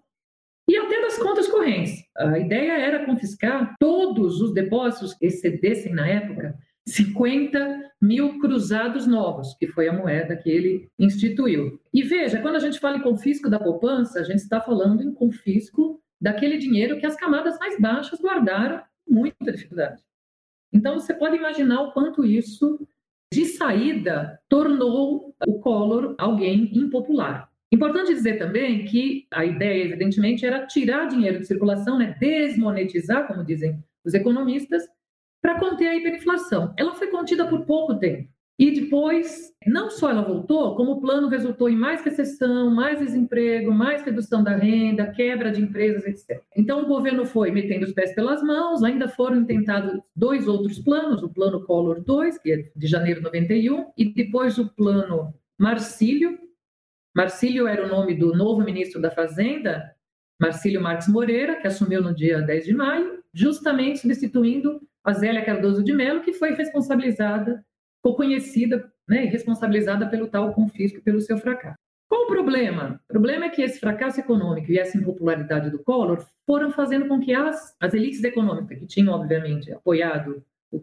[0.68, 2.04] e até das contas correntes.
[2.16, 9.54] A ideia era confiscar todos os depósitos que excedessem na época 50 mil cruzados novos,
[9.54, 11.81] que foi a moeda que ele instituiu.
[11.92, 15.12] E veja, quando a gente fala em confisco da poupança, a gente está falando em
[15.12, 20.02] confisco daquele dinheiro que as camadas mais baixas guardaram com muita dificuldade.
[20.72, 22.87] Então, você pode imaginar o quanto isso,
[23.32, 27.50] de saída, tornou o Collor alguém impopular.
[27.70, 33.44] Importante dizer também que a ideia, evidentemente, era tirar dinheiro de circulação, né, desmonetizar, como
[33.44, 34.84] dizem os economistas,
[35.42, 36.72] para conter a hiperinflação.
[36.78, 38.28] Ela foi contida por pouco tempo.
[38.59, 43.71] E depois, não só ela voltou, como o plano resultou em mais recessão, mais desemprego,
[43.71, 46.42] mais redução da renda, quebra de empresas, etc.
[46.57, 51.23] Então, o governo foi metendo os pés pelas mãos, ainda foram tentados dois outros planos,
[51.23, 56.37] o plano Collor 2, que é de janeiro de 91, e depois o plano Marcílio.
[57.14, 59.94] Marcílio era o nome do novo ministro da Fazenda,
[60.40, 65.83] Marcílio Marques Moreira, que assumiu no dia 10 de maio, justamente substituindo a Zélia Cardoso
[65.83, 67.64] de Mello, que foi responsabilizada,
[67.98, 71.78] ficou conhecida né, e responsabilizada pelo tal confisco, pelo seu fracasso.
[72.08, 73.00] Qual o problema?
[73.08, 77.20] O problema é que esse fracasso econômico e essa impopularidade do Collor foram fazendo com
[77.20, 80.42] que as, as elites econômicas, que tinham, obviamente, apoiado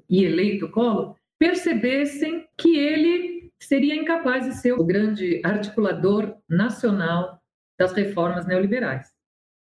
[0.09, 7.41] e eleito o Collor, percebessem que ele seria incapaz de ser o grande articulador nacional
[7.79, 9.11] das reformas neoliberais.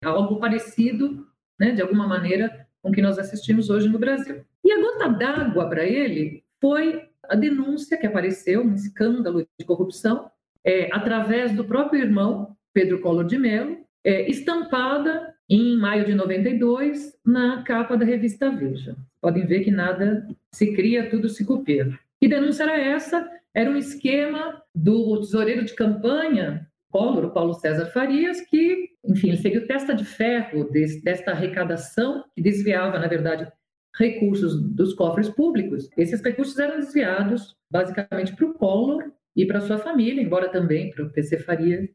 [0.04, 1.26] Algo parecido,
[1.58, 4.44] né, de alguma maneira, com que nós assistimos hoje no Brasil.
[4.64, 10.30] E a gota d'água para ele foi a denúncia que apareceu, um escândalo de corrupção,
[10.64, 17.14] é, através do próprio irmão, Pedro Collor de Mello, é, estampada em maio de 92
[17.24, 18.96] na capa da revista Veja.
[19.20, 21.90] Podem ver que nada se cria, tudo se copia.
[22.20, 23.28] Que denúncia era essa?
[23.54, 29.36] Era um esquema do tesoureiro de campanha Collor, o Paulo César Farias, que, enfim, ele
[29.36, 33.50] seguiu testa de ferro desse, desta arrecadação, que desviava, na verdade,
[33.98, 35.90] recursos dos cofres públicos.
[35.96, 41.04] Esses recursos eram desviados basicamente para o Collor e para sua família, embora também para
[41.04, 41.88] o PC Faria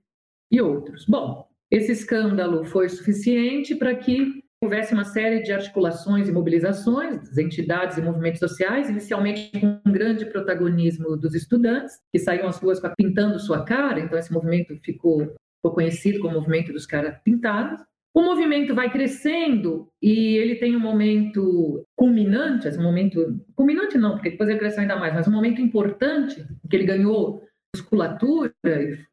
[0.52, 1.06] e outros.
[1.06, 7.38] Bom, esse escândalo foi suficiente para que houvesse uma série de articulações e mobilizações das
[7.38, 12.80] entidades e movimentos sociais, inicialmente com um grande protagonismo dos estudantes, que saíam às ruas
[12.96, 17.82] pintando sua cara, então esse movimento ficou, ficou conhecido como movimento dos caras pintados.
[18.14, 24.30] O movimento vai crescendo e ele tem um momento culminante, um momento culminante não, porque
[24.30, 27.42] depois ele cresceu ainda mais, mas um momento importante que ele ganhou
[27.76, 28.54] musculatura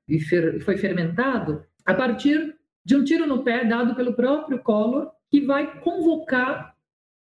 [0.06, 0.20] e
[0.60, 5.80] foi fermentado a partir de um tiro no pé dado pelo próprio Collor que vai
[5.80, 6.74] convocar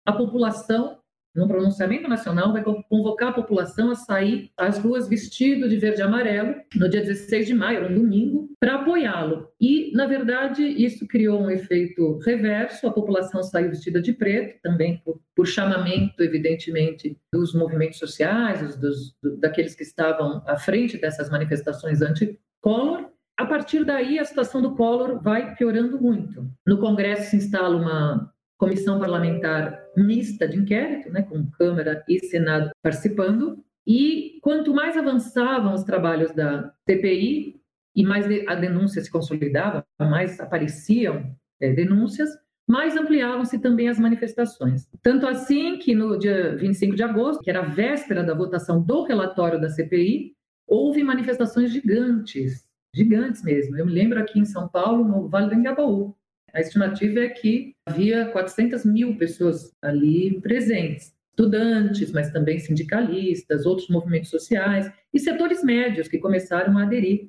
[0.04, 0.98] a população,
[1.34, 6.02] no pronunciamento nacional, vai convocar a população a sair às ruas vestido de verde e
[6.02, 9.48] amarelo no dia 16 de maio, um domingo, para apoiá-lo.
[9.60, 15.00] E, na verdade, isso criou um efeito reverso, a população saiu vestida de preto, também
[15.04, 21.30] por, por chamamento, evidentemente, dos movimentos sociais, dos, do, daqueles que estavam à frente dessas
[21.30, 26.46] manifestações anti-Collor, a partir daí, a situação do Collor vai piorando muito.
[26.66, 32.70] No Congresso se instala uma comissão parlamentar mista de inquérito, né, com Câmara e Senado
[32.80, 37.60] participando, e quanto mais avançavam os trabalhos da CPI
[37.96, 42.30] e mais a denúncia se consolidava, mais apareciam é, denúncias,
[42.70, 44.88] mais ampliavam-se também as manifestações.
[45.02, 49.02] Tanto assim que no dia 25 de agosto, que era a véspera da votação do
[49.02, 50.36] relatório da CPI,
[50.68, 53.76] houve manifestações gigantes gigantes mesmo.
[53.76, 56.14] Eu me lembro aqui em São Paulo, no Vale do Engabaú.
[56.52, 63.88] A estimativa é que havia 400 mil pessoas ali presentes, estudantes, mas também sindicalistas, outros
[63.88, 67.28] movimentos sociais e setores médios que começaram a aderir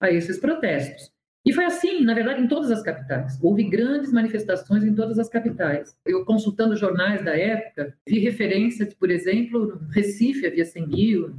[0.00, 1.12] a esses protestos.
[1.44, 3.38] E foi assim, na verdade, em todas as capitais.
[3.42, 5.96] Houve grandes manifestações em todas as capitais.
[6.04, 11.34] Eu, consultando jornais da época, vi referências, por exemplo, Recife havia 100 mil,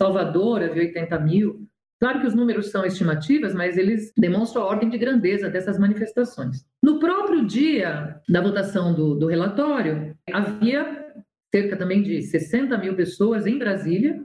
[0.00, 1.66] Salvador havia 80 mil.
[1.98, 6.64] Claro que os números são estimativas, mas eles demonstram a ordem de grandeza dessas manifestações.
[6.82, 11.06] No próprio dia da votação do, do relatório, havia
[11.54, 14.22] cerca também de 60 mil pessoas em Brasília,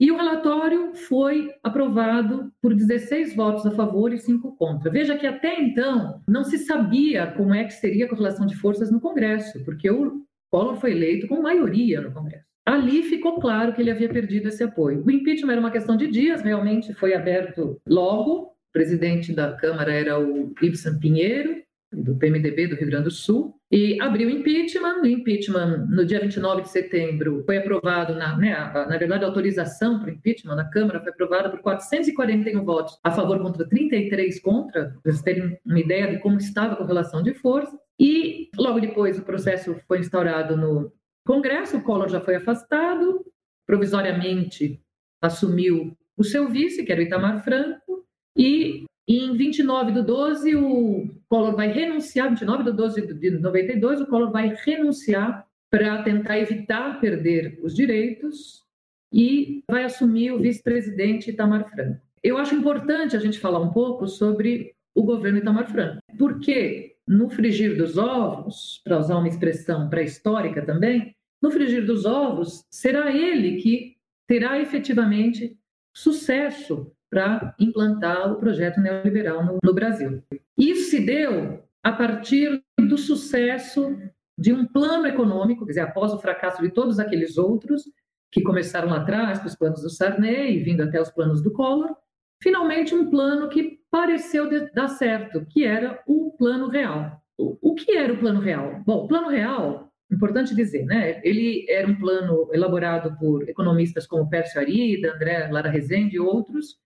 [0.00, 4.90] e o relatório foi aprovado por 16 votos a favor e 5 contra.
[4.90, 8.92] Veja que até então não se sabia como é que seria a correlação de forças
[8.92, 12.47] no Congresso, porque o Collor foi eleito com maioria no Congresso.
[12.68, 15.02] Ali ficou claro que ele havia perdido esse apoio.
[15.02, 18.42] O impeachment era uma questão de dias, realmente foi aberto logo.
[18.42, 23.54] O presidente da Câmara era o Ibsen Pinheiro, do PMDB do Rio Grande do Sul,
[23.72, 25.00] e abriu impeachment.
[25.00, 29.98] O impeachment, no dia 29 de setembro, foi aprovado, na, né, na verdade, a autorização
[29.98, 34.90] para o impeachment na Câmara foi aprovada por 441 votos a favor contra 33 contra,
[35.02, 37.74] para vocês terem uma ideia de como estava a correlação de força.
[37.98, 40.92] E logo depois o processo foi instaurado no
[41.28, 43.22] Congresso, o Collor já foi afastado,
[43.66, 44.80] provisoriamente
[45.22, 51.06] assumiu o seu vice, que era o Itamar Franco, e em 29 de 12, o
[51.28, 56.98] Collor vai renunciar, 29 de 12 de 92, o Collor vai renunciar para tentar evitar
[56.98, 58.64] perder os direitos
[59.12, 62.00] e vai assumir o vice-presidente Itamar Franco.
[62.22, 67.28] Eu acho importante a gente falar um pouco sobre o governo Itamar Franco, porque no
[67.28, 73.60] frigir dos ovos, para usar uma expressão pré-histórica também, no frigir dos ovos, será ele
[73.60, 73.96] que
[74.26, 75.56] terá efetivamente
[75.94, 80.22] sucesso para implantar o projeto neoliberal no, no Brasil.
[80.56, 83.96] Isso se deu a partir do sucesso
[84.38, 87.82] de um plano econômico, quer dizer, após o fracasso de todos aqueles outros
[88.30, 91.96] que começaram lá atrás, os planos do Sarney, vindo até os planos do Collor,
[92.42, 97.20] finalmente um plano que pareceu dar certo, que era o plano real.
[97.38, 98.82] O, o que era o plano real?
[98.84, 101.20] Bom, o plano real, importante dizer, né?
[101.22, 106.76] Ele era um plano elaborado por economistas como Pércio Arida, André Lara Rezende e outros,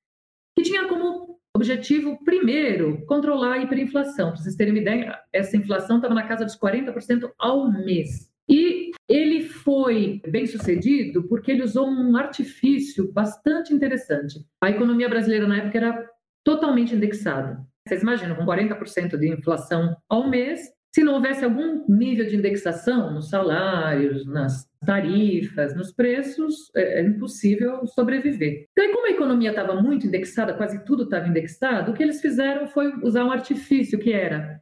[0.56, 4.30] que tinha como objetivo, primeiro, controlar a hiperinflação.
[4.30, 8.30] Para vocês terem uma ideia, essa inflação estava na casa dos 40% ao mês.
[8.48, 14.44] E ele foi bem sucedido porque ele usou um artifício bastante interessante.
[14.60, 16.10] A economia brasileira na época era
[16.44, 17.64] totalmente indexada.
[17.86, 20.60] Vocês imaginam, com 40% de inflação ao mês,
[20.94, 27.02] se não houvesse algum nível de indexação nos salários, nas tarifas, nos preços, é, é
[27.02, 28.66] impossível sobreviver.
[28.72, 32.20] Então, e como a economia estava muito indexada, quase tudo estava indexado, o que eles
[32.20, 34.60] fizeram foi usar um artifício que era,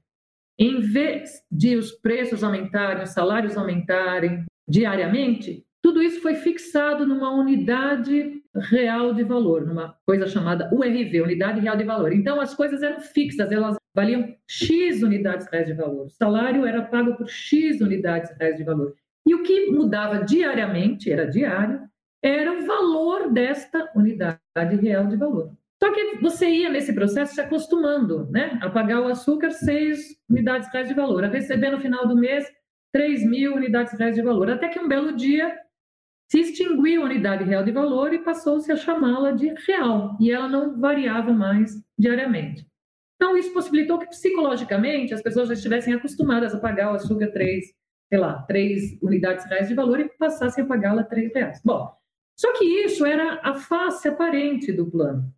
[0.58, 7.34] em vez de os preços aumentarem, os salários aumentarem diariamente, tudo isso foi fixado numa
[7.34, 12.12] unidade real de valor, numa coisa chamada URV, Unidade Real de Valor.
[12.12, 16.06] Então, as coisas eram fixas, elas valiam X unidades reais de valor.
[16.06, 18.94] O salário era pago por X unidades reais de valor.
[19.26, 21.80] E o que mudava diariamente, era diário,
[22.22, 24.40] era o valor desta unidade
[24.80, 25.52] real de valor.
[25.82, 28.58] Só que você ia nesse processo se acostumando, né?
[28.60, 32.46] A pagar o açúcar, seis unidades reais de valor, a receber no final do mês
[32.92, 34.50] 3 mil unidades reais de valor.
[34.50, 35.56] Até que um belo dia
[36.28, 40.48] se extinguiu a unidade real de valor e passou-se a chamá-la de real, e ela
[40.48, 42.66] não variava mais diariamente.
[43.20, 47.66] Então, isso possibilitou que psicologicamente as pessoas já estivessem acostumadas a pagar o açúcar 3,
[48.08, 51.60] sei lá, 3 unidades reais de valor e passassem a pagá-la 3 reais.
[51.62, 51.92] Bom,
[52.34, 55.30] só que isso era a face aparente do plano.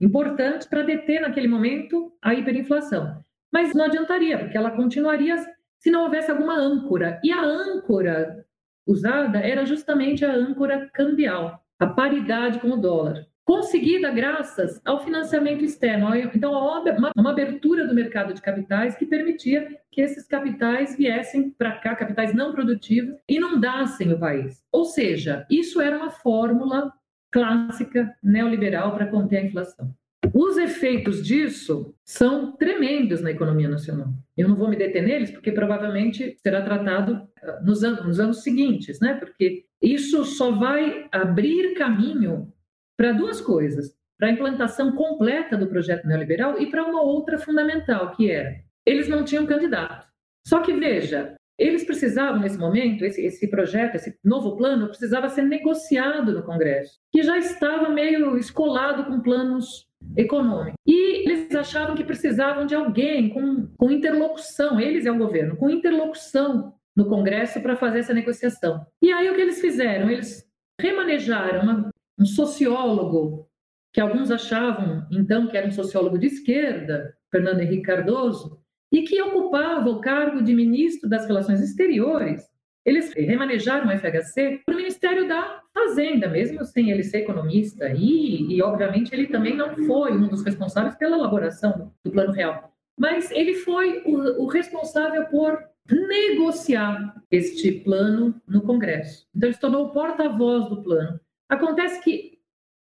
[0.00, 3.22] Importante para deter naquele momento a hiperinflação.
[3.52, 5.36] Mas não adiantaria, porque ela continuaria
[5.78, 7.20] se não houvesse alguma âncora.
[7.22, 8.42] E a âncora
[8.86, 15.64] usada era justamente a âncora cambial, a paridade com o dólar conseguida graças ao financiamento
[15.64, 16.12] externo.
[16.34, 21.94] Então, uma, abertura do mercado de capitais que permitia que esses capitais viessem para cá,
[21.94, 24.62] capitais não produtivos, inundassem o país.
[24.72, 26.92] Ou seja, isso era uma fórmula
[27.30, 29.94] clássica neoliberal para conter a inflação.
[30.34, 34.08] Os efeitos disso são tremendos na economia nacional.
[34.36, 38.42] Eu não vou me deter neles, porque provavelmente será tratado ah, nos anos, nos anos
[38.42, 39.14] seguintes, né?
[39.14, 42.52] Porque isso só vai abrir caminho
[42.96, 48.12] para duas coisas: para a implantação completa do projeto neoliberal e para uma outra fundamental,
[48.12, 50.06] que era eles não tinham candidato.
[50.46, 55.42] Só que veja, eles precisavam nesse momento, esse, esse projeto, esse novo plano, precisava ser
[55.42, 59.86] negociado no Congresso, que já estava meio escolado com planos
[60.16, 60.74] econômicos.
[60.86, 65.68] E eles achavam que precisavam de alguém com, com interlocução, eles é o governo, com
[65.68, 68.86] interlocução no Congresso para fazer essa negociação.
[69.02, 70.08] E aí o que eles fizeram?
[70.08, 70.46] Eles
[70.80, 73.48] remanejaram uma um sociólogo
[73.92, 78.60] que alguns achavam então que era um sociólogo de esquerda, Fernando Henrique Cardoso,
[78.92, 82.42] e que ocupava o cargo de ministro das Relações Exteriores.
[82.84, 88.54] Eles remanejaram o FHC para o Ministério da Fazenda, mesmo sem ele ser economista, e,
[88.54, 93.30] e obviamente ele também não foi um dos responsáveis pela elaboração do Plano Real, mas
[93.32, 95.58] ele foi o, o responsável por
[95.88, 99.26] negociar este plano no Congresso.
[99.34, 101.20] Então, ele se tornou o porta-voz do plano.
[101.48, 102.38] Acontece que,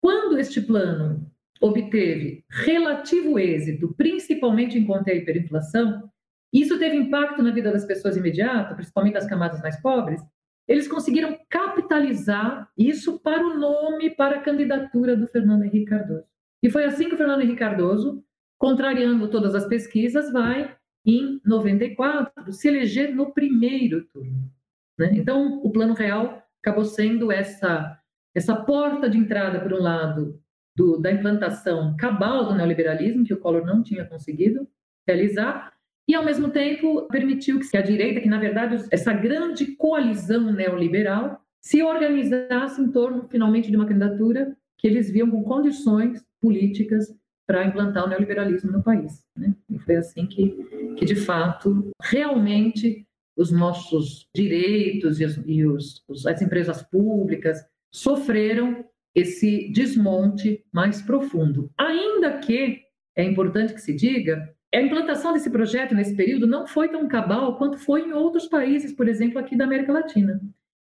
[0.01, 1.29] quando este plano
[1.61, 6.09] obteve relativo êxito, principalmente em conter a hiperinflação,
[6.51, 10.21] isso teve impacto na vida das pessoas imediata, principalmente das camadas mais pobres.
[10.67, 16.25] Eles conseguiram capitalizar isso para o nome, para a candidatura do Fernando Henrique Cardoso.
[16.61, 18.23] E foi assim que o Fernando Henrique Cardoso,
[18.57, 24.51] contrariando todas as pesquisas, vai, em 94, se eleger no primeiro turno.
[24.97, 25.11] Né?
[25.13, 27.98] Então, o Plano Real acabou sendo essa,
[28.35, 30.39] essa porta de entrada, por um lado,
[30.75, 34.67] do, da implantação cabal do neoliberalismo, que o Collor não tinha conseguido
[35.07, 35.73] realizar,
[36.07, 41.39] e, ao mesmo tempo, permitiu que a direita, que na verdade essa grande coalizão neoliberal,
[41.61, 47.13] se organizasse em torno, finalmente, de uma candidatura que eles viam com condições políticas
[47.45, 49.23] para implantar o neoliberalismo no país.
[49.35, 49.53] Né?
[49.69, 50.49] E foi assim que,
[50.97, 53.05] que, de fato, realmente
[53.37, 61.71] os nossos direitos e, os, e os, as empresas públicas sofreram esse desmonte mais profundo.
[61.77, 62.81] Ainda que
[63.15, 67.57] é importante que se diga, a implantação desse projeto nesse período não foi tão cabal
[67.57, 70.39] quanto foi em outros países, por exemplo, aqui da América Latina,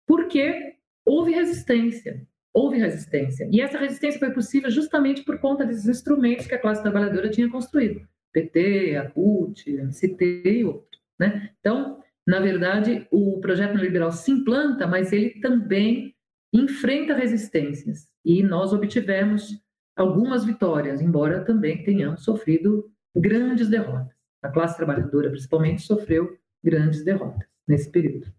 [0.05, 0.73] porque
[1.05, 3.47] houve resistência, houve resistência.
[3.51, 7.49] E essa resistência foi possível justamente por conta desses instrumentos que a classe trabalhadora tinha
[7.49, 8.01] construído,
[8.33, 10.99] PT, a CUT, MCT e outros.
[11.19, 11.51] Né?
[11.59, 16.13] Então, na verdade, o projeto neoliberal se implanta, mas ele também
[16.53, 19.59] enfrenta resistências e nós obtivemos
[19.95, 24.15] algumas vitórias, embora também tenhamos sofrido grandes derrotas.
[24.43, 28.31] A classe trabalhadora, principalmente, sofreu grandes derrotas nesse período.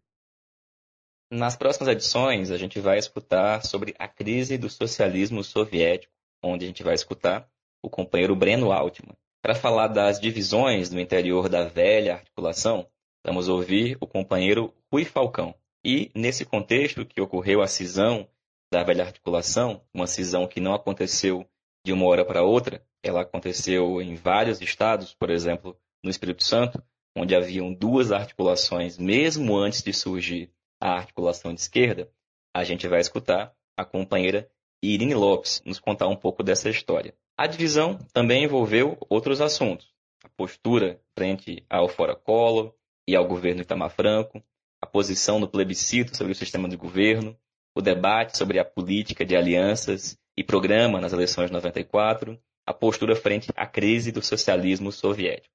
[1.31, 6.69] Nas próximas edições, a gente vai escutar sobre a crise do socialismo soviético, onde a
[6.69, 7.47] gente vai escutar
[7.83, 9.15] o companheiro Breno Altman.
[9.43, 12.89] Para falar das divisões no interior da velha articulação,
[13.25, 15.55] vamos ouvir o companheiro Rui Falcão.
[15.91, 18.29] E, nesse contexto que ocorreu a cisão
[18.71, 21.49] da velha articulação, uma cisão que não aconteceu
[21.83, 25.75] de uma hora para outra, ela aconteceu em vários estados, por exemplo,
[26.05, 26.85] no Espírito Santo,
[27.17, 32.13] onde haviam duas articulações, mesmo antes de surgir a articulação de esquerda,
[32.55, 34.47] a gente vai escutar a companheira
[34.83, 37.15] Irine Lopes nos contar um pouco dessa história.
[37.35, 39.91] A divisão também envolveu outros assuntos.
[40.23, 42.75] A postura frente ao Fora Collor
[43.09, 44.45] e ao governo Itamar Franco,
[44.81, 47.39] a posição no plebiscito sobre o sistema de governo,
[47.75, 53.17] o debate sobre a política de alianças e programa nas eleições de 94, a postura
[53.17, 55.55] frente à crise do socialismo soviético.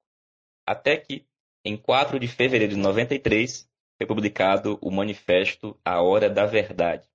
[0.66, 1.26] Até que,
[1.66, 7.08] em 4 de fevereiro de 93, foi publicado o Manifesto A Hora da Verdade,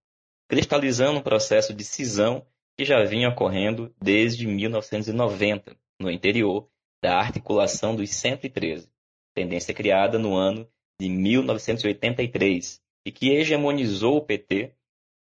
[0.49, 2.47] cristalizando um processo de cisão
[2.77, 6.71] que já vinha ocorrendo desde 1990, no interior
[7.03, 8.89] da articulação dos 113,
[9.35, 10.69] tendência criada no ano
[11.01, 14.73] de 1983 e que hegemonizou o PT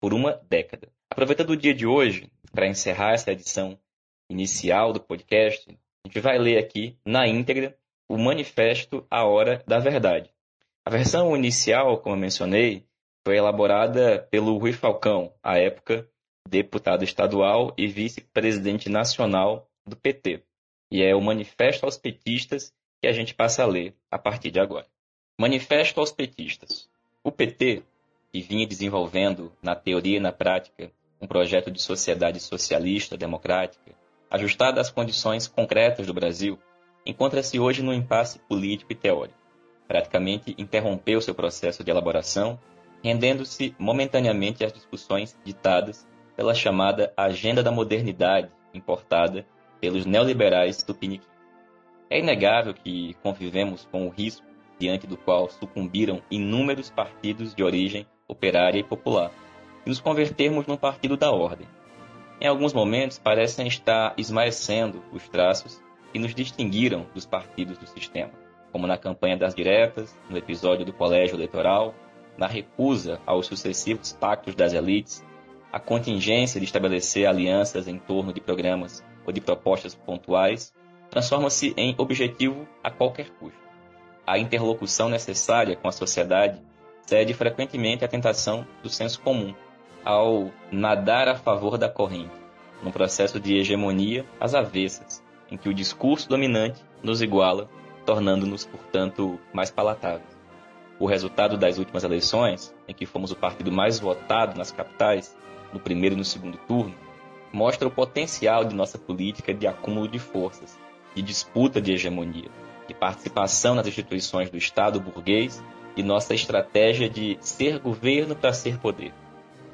[0.01, 0.89] por uma década.
[1.11, 3.79] Aproveitando o dia de hoje, para encerrar essa edição
[4.29, 7.77] inicial do podcast, a gente vai ler aqui na íntegra
[8.09, 10.31] o Manifesto A Hora da Verdade.
[10.85, 12.85] A versão inicial, como eu mencionei,
[13.25, 16.09] foi elaborada pelo Rui Falcão, à época
[16.49, 20.43] deputado estadual e vice-presidente nacional do PT.
[20.91, 24.59] E é o Manifesto aos Petistas que a gente passa a ler a partir de
[24.59, 24.87] agora.
[25.41, 26.87] Manifesto aos petistas.
[27.25, 27.83] O PT,
[28.31, 33.93] que vinha desenvolvendo na teoria e na prática um projeto de sociedade socialista democrática,
[34.31, 36.59] ajustado às condições concretas do Brasil,
[37.07, 39.39] encontra-se hoje num impasse político e teórico.
[39.89, 42.61] Praticamente interrompeu seu processo de elaboração,
[43.03, 49.47] rendendo-se momentaneamente às discussões ditadas pela chamada Agenda da Modernidade, importada
[49.81, 51.31] pelos neoliberais tupiniquins.
[52.11, 54.50] É inegável que convivemos com o risco
[54.81, 59.31] diante do qual sucumbiram inúmeros partidos de origem operária e popular,
[59.85, 61.69] e nos convertermos num partido da ordem.
[62.41, 68.33] Em alguns momentos parecem estar esmaecendo os traços que nos distinguiram dos partidos do sistema,
[68.73, 71.95] como na campanha das diretas, no episódio do colégio eleitoral,
[72.39, 75.23] na recusa aos sucessivos pactos das elites,
[75.71, 80.73] a contingência de estabelecer alianças em torno de programas ou de propostas pontuais,
[81.11, 83.70] transforma-se em objetivo a qualquer custo
[84.27, 86.61] a interlocução necessária com a sociedade
[87.07, 89.53] cede frequentemente à tentação do senso comum,
[90.05, 92.31] ao nadar a favor da corrente,
[92.83, 97.69] num processo de hegemonia às avessas, em que o discurso dominante nos iguala,
[98.07, 100.39] tornando-nos, portanto, mais palatáveis.
[101.01, 105.37] O resultado das últimas eleições, em que fomos o partido mais votado nas capitais,
[105.73, 106.95] no primeiro e no segundo turno,
[107.53, 110.79] mostra o potencial de nossa política de acúmulo de forças,
[111.15, 112.51] de disputa de hegemonia,
[113.01, 115.65] participação nas instituições do Estado burguês
[115.97, 119.13] e nossa estratégia de ser governo para ser poder.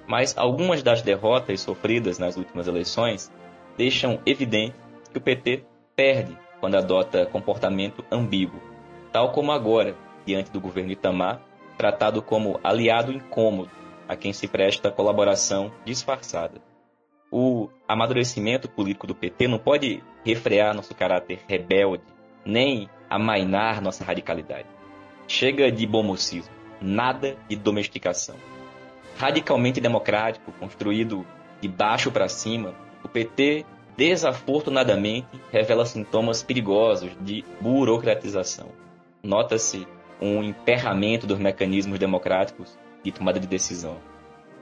[0.06, 3.30] Mas algumas das derrotas sofridas nas últimas eleições
[3.76, 4.76] deixam evidente
[5.12, 5.64] que o PT
[5.96, 8.60] perde quando adota comportamento ambíguo,
[9.12, 11.42] tal como agora, diante do governo Itamar,
[11.76, 13.70] tratado como aliado incômodo
[14.08, 16.60] a quem se presta colaboração disfarçada.
[17.30, 22.04] O amadurecimento político do PT não pode refrear nosso caráter rebelde,
[22.44, 24.66] nem amainar nossa radicalidade.
[25.28, 28.36] Chega de bomocismo, nada de domesticação.
[29.16, 31.26] Radicalmente democrático, construído
[31.60, 33.64] de baixo para cima, o PT
[33.96, 38.68] desafortunadamente revela sintomas perigosos de burocratização.
[39.22, 39.86] Nota-se
[40.20, 43.96] um emperramento dos mecanismos democráticos de tomada de decisão.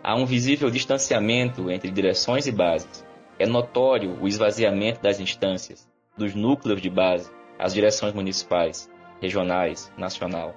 [0.02, 3.04] Há um visível distanciamento entre direções e bases.
[3.38, 8.90] É notório o esvaziamento das instâncias, dos núcleos de base, as direções municipais,
[9.20, 10.54] regionais, nacional.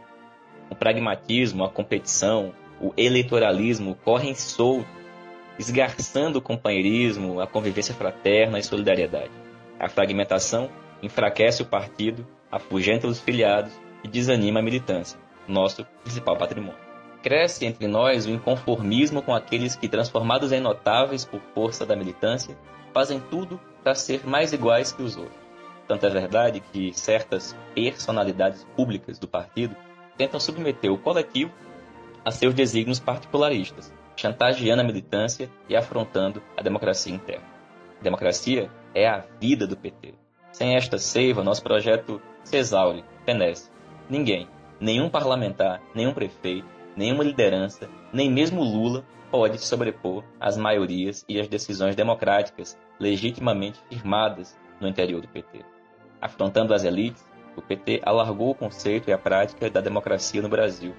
[0.69, 4.87] O pragmatismo, a competição, o eleitoralismo correm solto,
[5.57, 9.31] esgarçando o companheirismo, a convivência fraterna e solidariedade.
[9.79, 10.69] A fragmentação
[11.01, 13.73] enfraquece o partido, afugenta os filiados
[14.03, 16.87] e desanima a militância, nosso principal patrimônio.
[17.21, 22.57] Cresce entre nós o inconformismo com aqueles que, transformados em notáveis por força da militância,
[22.93, 25.46] fazem tudo para ser mais iguais que os outros.
[25.87, 29.75] Tanto é verdade que certas personalidades públicas do partido
[30.17, 31.51] tentam submeter o coletivo
[32.25, 37.45] a seus desígnios particularistas, chantageando a militância e afrontando a democracia interna.
[38.01, 40.13] Democracia é a vida do PT.
[40.51, 43.71] Sem esta seiva, nosso projeto se exaure, fenece.
[44.09, 44.47] Ninguém,
[44.79, 51.47] nenhum parlamentar, nenhum prefeito, nenhuma liderança, nem mesmo Lula pode sobrepor às maiorias e às
[51.47, 55.76] decisões democráticas legitimamente firmadas no interior do PT.
[56.21, 57.23] Afrontando as elites,
[57.55, 60.95] o PT alargou o conceito e a prática da democracia no Brasil,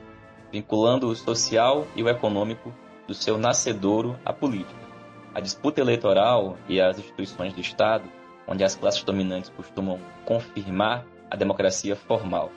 [0.52, 2.72] vinculando o social e o econômico
[3.06, 4.88] do seu nascedouro à política.
[5.34, 8.04] A disputa eleitoral e as instituições do Estado,
[8.46, 12.50] onde as classes dominantes costumam confirmar a democracia formal.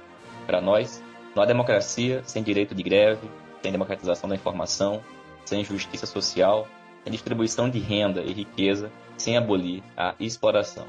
[0.48, 1.04] Para nós,
[1.36, 3.30] não há democracia sem direito de greve,
[3.62, 5.02] sem democratização da informação,
[5.46, 6.68] sem justiça social,
[7.04, 10.88] sem distribuição de renda e riqueza, sem abolir a exploração.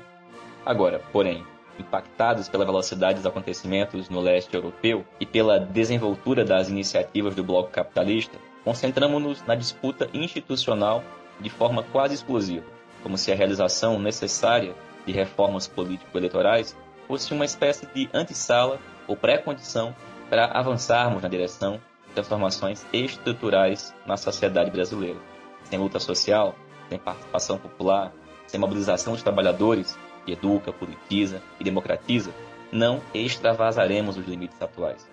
[0.65, 1.45] Agora, porém,
[1.79, 7.71] impactados pela velocidade dos acontecimentos no leste europeu e pela desenvoltura das iniciativas do bloco
[7.71, 11.03] capitalista, concentramos-nos na disputa institucional
[11.41, 12.67] de forma quase explosiva,
[13.03, 14.75] como se a realização necessária
[15.07, 16.77] de reformas político-eleitorais
[17.09, 19.95] fosse uma espécie de antessala ou pré-condição
[20.31, 25.19] para avançarmos na direção de transformações estruturais na sociedade brasileira.
[25.65, 26.55] Sem luta social,
[26.89, 28.13] sem participação popular,
[28.47, 32.33] sem mobilização dos trabalhadores, que educa, politiza e democratiza,
[32.71, 35.09] não extravasaremos os limites atuais,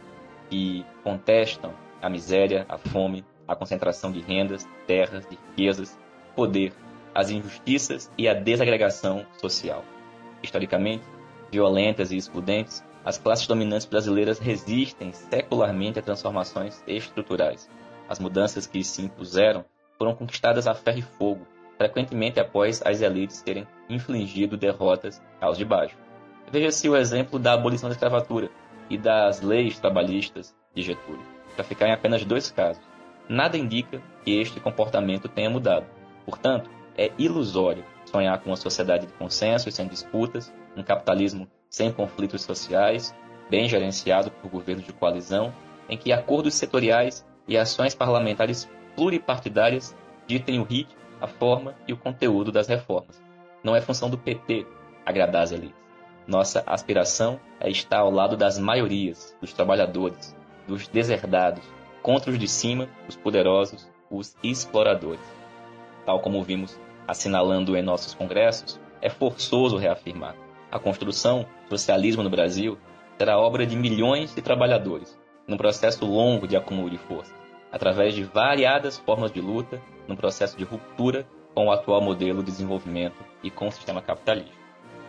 [0.50, 5.98] que contestam a miséria, a fome, a concentração de rendas, terras, riquezas,
[6.36, 6.74] poder,
[7.14, 9.84] as injustiças e a desagregação social.
[10.42, 11.04] Historicamente,
[11.52, 17.70] violentas e excludentes, as classes dominantes brasileiras resistem secularmente a transformações estruturais.
[18.08, 19.66] As mudanças que se impuseram
[19.98, 21.48] foram conquistadas a ferro e fogo,
[21.80, 25.96] frequentemente após as elites terem infligido derrotas aos de baixo.
[26.52, 28.50] Veja-se o exemplo da abolição da escravatura
[28.90, 31.24] e das leis trabalhistas de Getúlio,
[31.56, 32.84] para ficar em apenas dois casos.
[33.30, 35.86] Nada indica que este comportamento tenha mudado.
[36.26, 41.94] Portanto, é ilusório sonhar com uma sociedade de consenso e sem disputas, um capitalismo sem
[41.94, 43.16] conflitos sociais,
[43.50, 45.54] bem gerenciado por governos de coalizão,
[45.88, 49.96] em que acordos setoriais e ações parlamentares pluripartidárias
[50.28, 53.22] ditem o ritmo, a forma e o conteúdo das reformas.
[53.64, 54.66] Não é função do PT
[55.06, 55.78] agradar as elites.
[56.28, 60.36] Nossa aspiração é estar ao lado das maiorias, dos trabalhadores,
[60.68, 61.64] dos deserdados,
[62.02, 65.22] contra os de cima, os poderosos, os exploradores.
[66.06, 70.36] Tal como vimos assinalando em nossos congressos, é forçoso reafirmar
[70.72, 72.78] a construção do socialismo no Brasil
[73.18, 75.18] será obra de milhões de trabalhadores,
[75.48, 77.34] num processo longo de acúmulo de força,
[77.72, 82.52] através de variadas formas de luta, num processo de ruptura com o atual modelo de
[82.52, 84.58] desenvolvimento e com o sistema capitalista.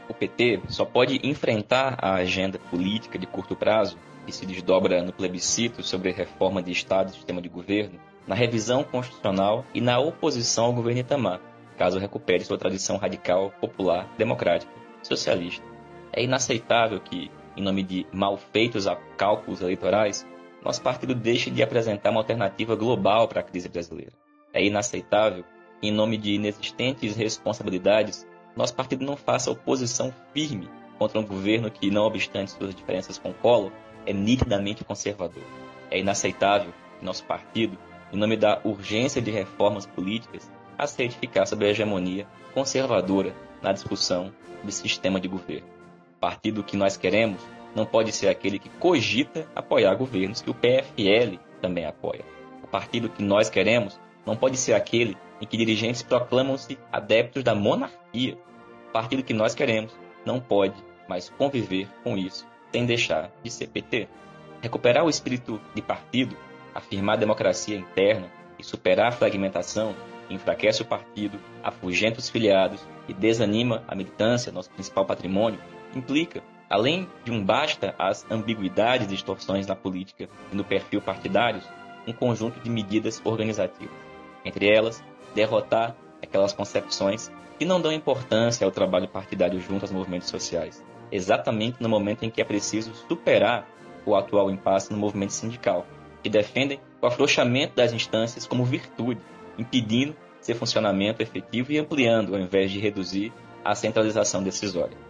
[0.08, 3.96] O PT só pode enfrentar a agenda política de curto prazo,
[4.26, 8.84] que se desdobra no plebiscito sobre reforma de Estado e sistema de governo, na revisão
[8.84, 11.40] constitucional e na oposição ao governo Itamar,
[11.80, 14.70] caso recupere sua tradição radical, popular, democrática,
[15.02, 15.64] socialista.
[16.12, 20.26] É inaceitável que, em nome de malfeitos a cálculos eleitorais,
[20.64, 24.12] nosso partido deixe de apresentar uma alternativa global para a crise brasileira.
[24.52, 25.44] É inaceitável
[25.80, 31.70] que, em nome de inexistentes responsabilidades, nosso partido não faça oposição firme contra um governo
[31.70, 33.72] que, não obstante suas diferenças com Collor,
[34.04, 35.42] é nitidamente conservador.
[35.90, 37.78] É inaceitável que nosso partido,
[38.12, 44.32] em nome da urgência de reformas políticas, aceite ficar sob a hegemonia conservadora na discussão
[44.62, 45.66] desse sistema de governo.
[46.16, 47.40] O partido que nós queremos
[47.74, 52.24] não pode ser aquele que cogita apoiar governos que o PFL também apoia.
[52.62, 57.54] O partido que nós queremos não pode ser aquele em que dirigentes proclamam-se adeptos da
[57.54, 58.36] monarquia.
[58.88, 59.92] O partido que nós queremos
[60.24, 60.74] não pode
[61.08, 64.08] mais conviver com isso sem deixar de ser PT.
[64.60, 66.36] Recuperar o espírito de partido,
[66.74, 69.94] afirmar a democracia interna e superar a fragmentação
[70.30, 75.60] enfraquece o partido, afugenta os filiados e desanima a militância, nosso principal patrimônio,
[75.94, 81.64] implica, além de um basta às ambiguidades e distorções na política e no perfil partidários,
[82.06, 83.94] um conjunto de medidas organizativas.
[84.44, 85.02] Entre elas,
[85.34, 91.82] derrotar aquelas concepções que não dão importância ao trabalho partidário junto aos movimentos sociais, exatamente
[91.82, 93.68] no momento em que é preciso superar
[94.06, 95.84] o atual impasse no movimento sindical,
[96.22, 99.20] que defendem o afrouxamento das instâncias como virtude,
[99.58, 105.09] impedindo seu funcionamento efetivo e ampliando, ao invés de reduzir, a centralização decisória.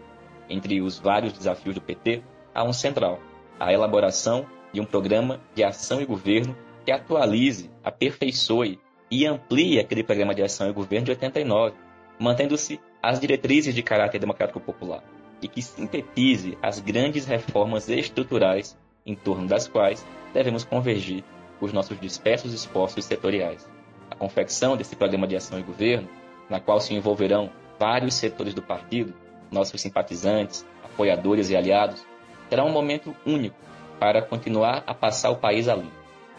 [0.51, 2.22] Entre os vários desafios do PT,
[2.53, 3.20] há um central:
[3.59, 8.80] a elaboração de um programa de ação e governo que atualize, aperfeiçoe
[9.11, 11.76] e amplie aquele programa de ação e governo de 89,
[12.18, 15.03] mantendo-se as diretrizes de caráter democrático popular
[15.40, 18.76] e que sintetize as grandes reformas estruturais
[19.07, 21.24] em torno das quais devemos convergir
[21.61, 23.68] os nossos dispersos esforços setoriais.
[24.11, 26.09] A confecção desse programa de ação e governo,
[26.48, 29.14] na qual se envolverão vários setores do partido,
[29.51, 32.05] nossos simpatizantes, apoiadores e aliados,
[32.48, 33.57] será um momento único
[33.98, 35.92] para continuar a passar o país a limpo.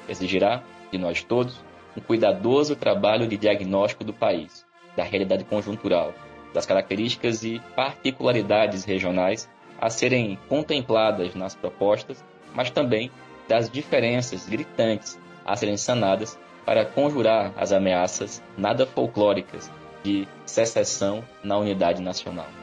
[0.08, 1.64] Exigirá de nós todos
[1.96, 6.14] um cuidadoso trabalho de diagnóstico do país, da realidade conjuntural,
[6.54, 9.50] das características e particularidades regionais
[9.80, 13.12] a serem contempladas nas propostas, mas também
[13.48, 19.72] das diferenças gritantes a serem sanadas para conjurar as ameaças nada folclóricas
[20.04, 22.61] de secessão na unidade nacional.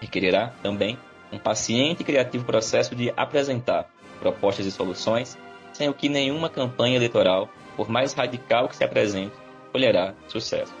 [0.00, 0.98] Requererá também
[1.32, 3.88] um paciente e criativo processo de apresentar
[4.18, 5.38] propostas e soluções,
[5.72, 9.34] sem o que nenhuma campanha eleitoral, por mais radical que se apresente,
[9.72, 10.74] colherá sucesso.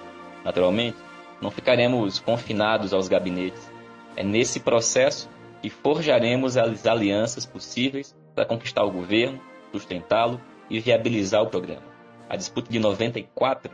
[0.44, 0.96] Naturalmente,
[1.40, 3.70] não ficaremos confinados aos gabinetes.
[4.16, 5.28] É nesse processo
[5.62, 9.40] que forjaremos as alianças possíveis para conquistar o governo,
[9.72, 11.82] sustentá-lo e viabilizar o programa.
[12.28, 13.70] A disputa de 94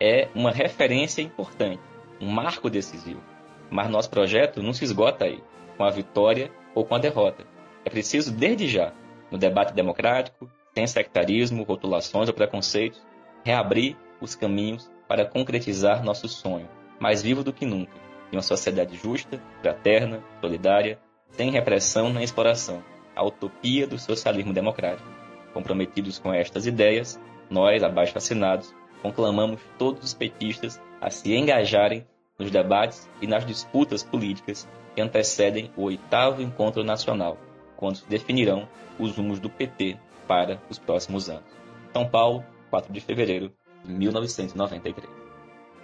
[0.00, 1.80] é uma referência importante,
[2.20, 3.29] um marco decisivo.
[3.70, 5.42] Mas nosso projeto não se esgota aí,
[5.76, 7.44] com a vitória ou com a derrota.
[7.84, 8.92] É preciso, desde já,
[9.30, 13.00] no debate democrático, sem sectarismo, rotulações ou preconceitos,
[13.44, 16.68] reabrir os caminhos para concretizar nosso sonho,
[16.98, 17.92] mais vivo do que nunca,
[18.30, 20.98] de uma sociedade justa, fraterna, solidária,
[21.30, 22.82] sem repressão nem exploração,
[23.14, 25.08] a utopia do socialismo democrático.
[25.52, 32.06] Comprometidos com estas ideias, nós, abaixo assinados, conclamamos todos os petistas a se engajarem
[32.40, 37.36] nos debates e nas disputas políticas que antecedem o oitavo encontro nacional,
[37.76, 38.66] quando se definirão
[38.98, 41.44] os rumos do PT para os próximos anos.
[41.92, 43.52] São Paulo, 4 de fevereiro
[43.84, 45.08] de 1993.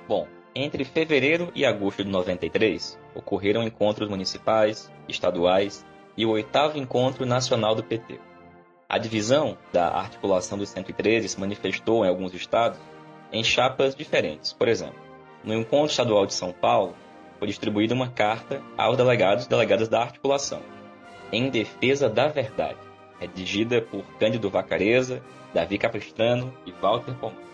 [0.08, 5.84] Bom, entre fevereiro e agosto de 93, ocorreram encontros municipais, estaduais
[6.16, 8.18] e o oitavo encontro nacional do PT.
[8.88, 12.78] A divisão da articulação dos 113 se manifestou em alguns estados
[13.32, 14.52] em chapas diferentes.
[14.52, 15.05] Por exemplo,
[15.46, 16.96] no encontro estadual de São Paulo,
[17.38, 20.60] foi distribuída uma carta aos delegados e delegadas da articulação,
[21.32, 22.78] em defesa da verdade,
[23.20, 25.22] redigida por Cândido Vacareza,
[25.54, 27.46] Davi Capistrano e Walter Pomar.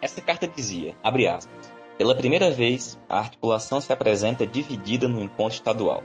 [0.00, 5.54] Essa carta dizia, abre aspas, pela primeira vez, a articulação se apresenta dividida no encontro
[5.54, 6.04] estadual.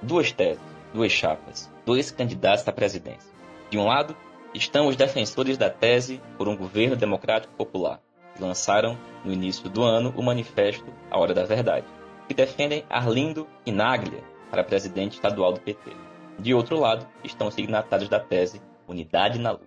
[0.00, 0.62] Duas teses,
[0.94, 3.32] duas chapas, dois candidatos à presidência.
[3.70, 4.16] De um lado,
[4.54, 8.00] estão os defensores da tese por um governo democrático popular,
[8.40, 11.86] lançaram, no início do ano, o manifesto A Hora da Verdade,
[12.26, 15.90] que defendem Arlindo Inaglia para presidente estadual do PT.
[16.38, 19.66] De outro lado, estão os signatários da tese Unidade na Luta.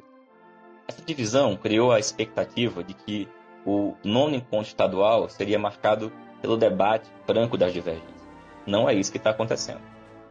[0.88, 3.28] Essa divisão criou a expectativa de que
[3.66, 6.12] o nono encontro estadual seria marcado
[6.42, 8.28] pelo debate franco das divergências.
[8.66, 9.82] Não é isso que está acontecendo.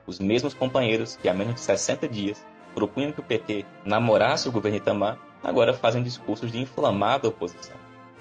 [0.07, 4.53] Os mesmos companheiros que há menos de 60 dias propunham que o PT namorasse o
[4.53, 7.76] governo Itamar, agora fazem discursos de inflamada oposição.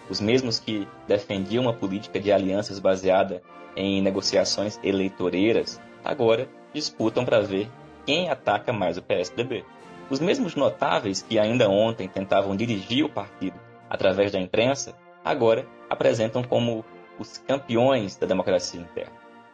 [0.10, 3.42] Os mesmos que defendiam uma política de alianças baseada
[3.76, 7.70] em negociações eleitoreiras, agora disputam para ver
[8.06, 9.64] quem ataca mais o PSDB.
[10.10, 16.44] Os mesmos notáveis que ainda ontem tentavam dirigir o partido através da imprensa, agora apresentam
[16.44, 16.84] como
[17.20, 19.14] os campeões da democracia interna.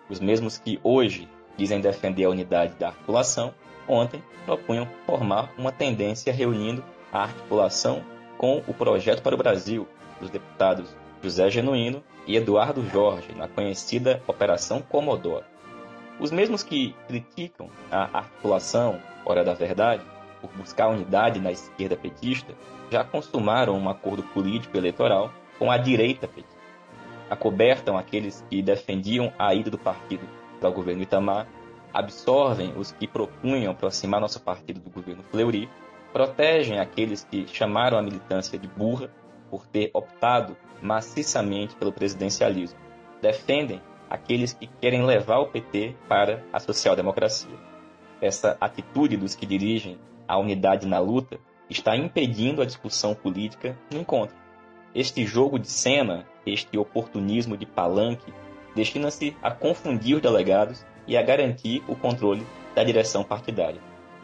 [0.09, 1.27] Os mesmos que hoje
[1.57, 3.53] dizem defender a unidade da articulação,
[3.87, 8.03] ontem propunham formar uma tendência reunindo a articulação
[8.37, 9.87] com o Projeto para o Brasil
[10.25, 15.45] dos deputados José Genuíno e Eduardo Jorge, na conhecida Operação Comodoro.
[16.19, 20.03] Os mesmos que criticam a articulação Hora da Verdade
[20.41, 22.53] por buscar unidade na esquerda petista
[22.89, 26.55] já consumaram um acordo político eleitoral com a direita petista.
[27.29, 30.27] Acobertam aqueles que defendiam a ida do partido
[30.59, 31.47] para o governo Itamar,
[31.93, 35.69] absorvem os que propunham aproximar nosso partido do governo Fleury,
[36.13, 39.09] protegem aqueles que chamaram a militância de burra
[39.49, 42.79] por ter optado maciçamente pelo presidencialismo,
[43.21, 47.55] defendem aqueles que querem levar o PT para a social-democracia.
[48.21, 51.39] Essa atitude dos que dirigem a unidade na luta
[51.69, 54.35] está impedindo a discussão política no encontro.
[54.93, 58.33] Este jogo de cena, este oportunismo de palanque,
[58.75, 63.81] destina-se a confundir os delegados e a garantir o controle da direção partidária.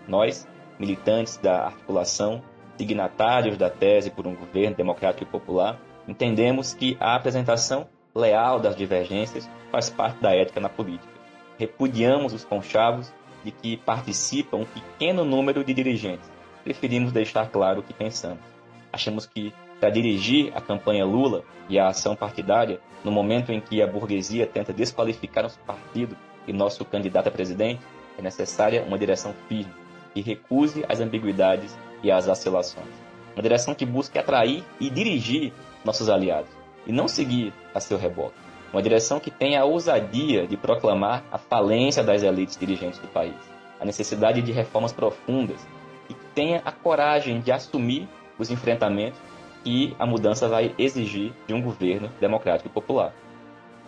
[0.07, 0.47] Nós,
[0.79, 2.41] militantes da articulação,
[2.81, 8.75] signatários da tese por um governo democrático e popular, entendemos que a apresentação leal das
[8.75, 11.13] divergências faz parte da ética na política.
[11.59, 13.13] Repudiamos os conchavos
[13.43, 16.27] de que participa um pequeno número de dirigentes.
[16.63, 18.43] Preferimos deixar claro o que pensamos.
[18.91, 23.79] Achamos que, para dirigir a campanha Lula e a ação partidária, no momento em que
[23.79, 26.17] a burguesia tenta desqualificar nosso partido
[26.47, 27.81] e nosso candidato a presidente,
[28.17, 29.71] é necessária uma direção firme,
[30.15, 32.87] que recuse as ambiguidades e as vacilações.
[33.35, 35.53] Uma direção que busque atrair e dirigir
[35.85, 36.51] nossos aliados,
[36.85, 38.35] e não seguir a seu reboque.
[38.73, 43.35] Uma direção que tenha a ousadia de proclamar a falência das elites dirigentes do país,
[43.79, 45.65] a necessidade de reformas profundas
[46.09, 49.19] e que tenha a coragem de assumir os enfrentamentos
[49.63, 53.13] que a mudança vai exigir de um governo democrático e popular.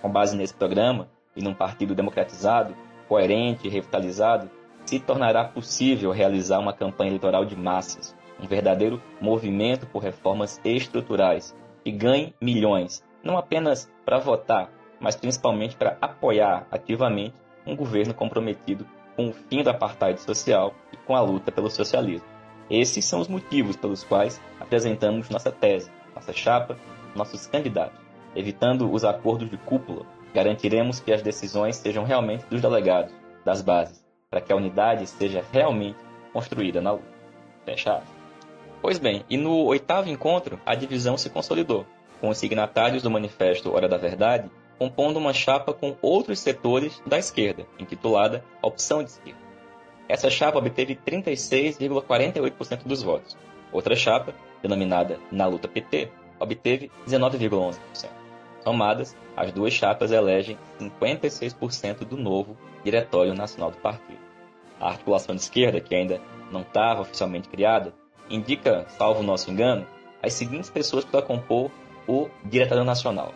[0.01, 2.75] Com base nesse programa e num partido democratizado,
[3.07, 4.49] coerente e revitalizado,
[4.85, 11.55] se tornará possível realizar uma campanha eleitoral de massas, um verdadeiro movimento por reformas estruturais
[11.83, 14.69] que ganhe milhões, não apenas para votar,
[14.99, 20.97] mas principalmente para apoiar ativamente um governo comprometido com o fim do apartheid social e
[20.97, 22.27] com a luta pelo socialismo.
[22.69, 26.77] Esses são os motivos pelos quais apresentamos nossa tese, nossa chapa,
[27.15, 27.99] nossos candidatos.
[28.35, 33.13] Evitando os acordos de cúpula, garantiremos que as decisões sejam realmente dos delegados,
[33.45, 34.02] das bases,
[34.33, 35.99] para que a unidade seja realmente
[36.33, 37.05] construída na luta.
[37.63, 38.01] Fecha
[38.81, 41.85] Pois bem, e no oitavo encontro, a divisão se consolidou,
[42.19, 47.19] com os signatários do Manifesto Hora da Verdade compondo uma chapa com outros setores da
[47.19, 49.39] esquerda, intitulada Opção de Esquerda.
[50.09, 53.37] Essa chapa obteve 36,48% dos votos.
[53.71, 56.09] Outra chapa, denominada Na Luta PT,
[56.39, 57.77] obteve 19,11%.
[58.63, 64.22] Somadas, as duas chapas elegem 56% do novo Diretório Nacional do Partido.
[64.83, 66.19] A articulação de esquerda, que ainda
[66.51, 67.93] não estava oficialmente criada,
[68.29, 69.87] indica, salvo nosso engano,
[70.21, 71.71] as seguintes pessoas para compor
[72.05, 73.33] o Diretório Nacional.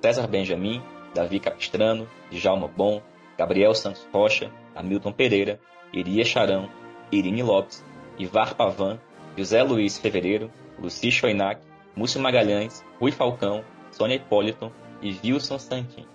[0.00, 0.80] César Benjamin,
[1.12, 3.02] Davi Capistrano, Djalma Bom,
[3.36, 5.58] Gabriel Santos Rocha, Hamilton Pereira,
[5.92, 6.70] Iria Charão,
[7.10, 7.84] Irine Lopes,
[8.16, 9.00] Ivar Pavan,
[9.36, 11.60] José Luiz Fevereiro, Luci Choinac,
[11.96, 14.70] Múcio Magalhães, Rui Falcão, Sônia Hipólito
[15.02, 16.06] e Wilson Santin.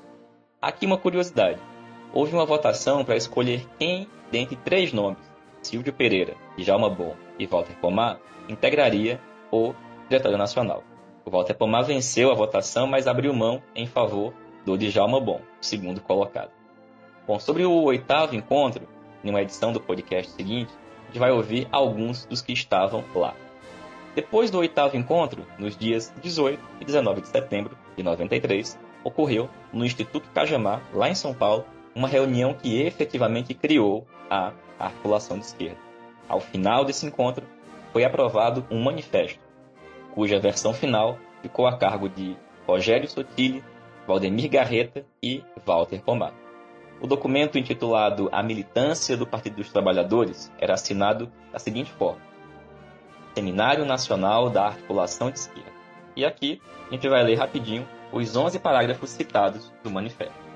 [0.61, 1.59] Aqui uma curiosidade.
[2.13, 5.19] Houve uma votação para escolher quem, dentre três nomes,
[5.61, 9.73] Silvio Pereira, Djalma Bom e Walter Pomar, integraria o
[10.09, 10.83] Diretório Nacional.
[11.23, 14.33] O Walter Pomar venceu a votação, mas abriu mão em favor
[14.65, 16.51] do Djalma Bom, segundo colocado.
[17.27, 18.87] Bom, sobre o oitavo encontro,
[19.23, 23.35] em uma edição do podcast seguinte, a gente vai ouvir alguns dos que estavam lá.
[24.15, 29.85] Depois do oitavo encontro, nos dias 18 e 19 de setembro de 93, ocorreu no
[29.85, 31.65] Instituto Cajamar, lá em São Paulo,
[31.95, 35.77] uma reunião que efetivamente criou a articulação de esquerda.
[36.27, 37.45] Ao final desse encontro,
[37.91, 39.39] foi aprovado um manifesto,
[40.13, 42.37] cuja versão final ficou a cargo de
[42.67, 43.63] Rogério Sotile,
[44.05, 46.33] Valdemir Garreta e Walter Pomar.
[47.01, 52.21] O documento intitulado A Militância do Partido dos Trabalhadores era assinado da seguinte forma:
[53.33, 55.71] Seminário Nacional da Articulação de Esquerda.
[56.15, 60.48] E aqui a gente vai ler rapidinho os 11 parágrafos citados do manifesto.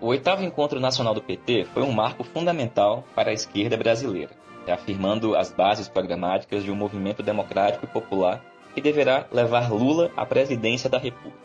[0.00, 4.32] O oitavo encontro nacional do PT foi um marco fundamental para a esquerda brasileira,
[4.66, 10.26] reafirmando as bases programáticas de um movimento democrático e popular que deverá levar Lula à
[10.26, 11.38] presidência da República,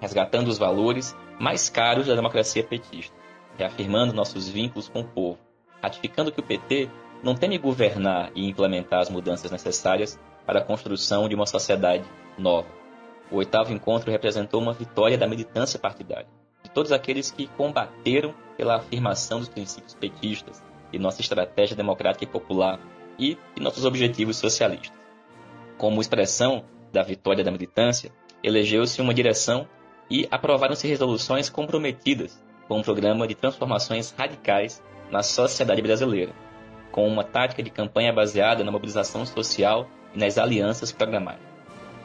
[0.00, 3.16] resgatando os valores mais caros da democracia petista,
[3.56, 5.38] reafirmando nossos vínculos com o povo,
[5.80, 6.90] ratificando que o PT
[7.22, 12.04] não teme governar e implementar as mudanças necessárias para a construção de uma sociedade
[12.36, 12.68] nova.
[13.30, 16.28] O oitavo encontro representou uma vitória da militância partidária,
[16.74, 20.62] todos aqueles que combateram pela afirmação dos princípios petistas
[20.92, 22.78] e nossa estratégia democrática e popular
[23.18, 24.98] e de nossos objetivos socialistas.
[25.78, 28.12] Como expressão da vitória da militância,
[28.42, 29.66] elegeu-se uma direção
[30.10, 36.32] e aprovaram-se resoluções comprometidas com um programa de transformações radicais na sociedade brasileira,
[36.90, 41.50] com uma tática de campanha baseada na mobilização social e nas alianças programáticas.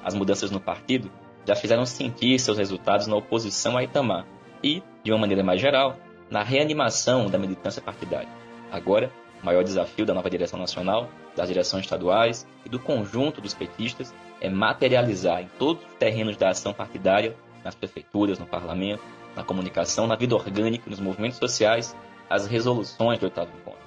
[0.04, 1.12] As mudanças no partido
[1.46, 4.26] já fizeram sentir seus resultados na oposição a Itamar
[4.64, 5.98] e, de uma maneira mais geral,
[6.30, 8.30] na reanimação da militância partidária.
[8.72, 13.54] Agora, o maior desafio da nova direção nacional, das direções estaduais e do conjunto dos
[13.54, 19.04] petistas é materializar em todos os terrenos da ação partidária, nas prefeituras, no parlamento,
[19.36, 21.96] na comunicação, na vida orgânica nos movimentos sociais,
[22.30, 23.80] as resoluções do oitavo encontro.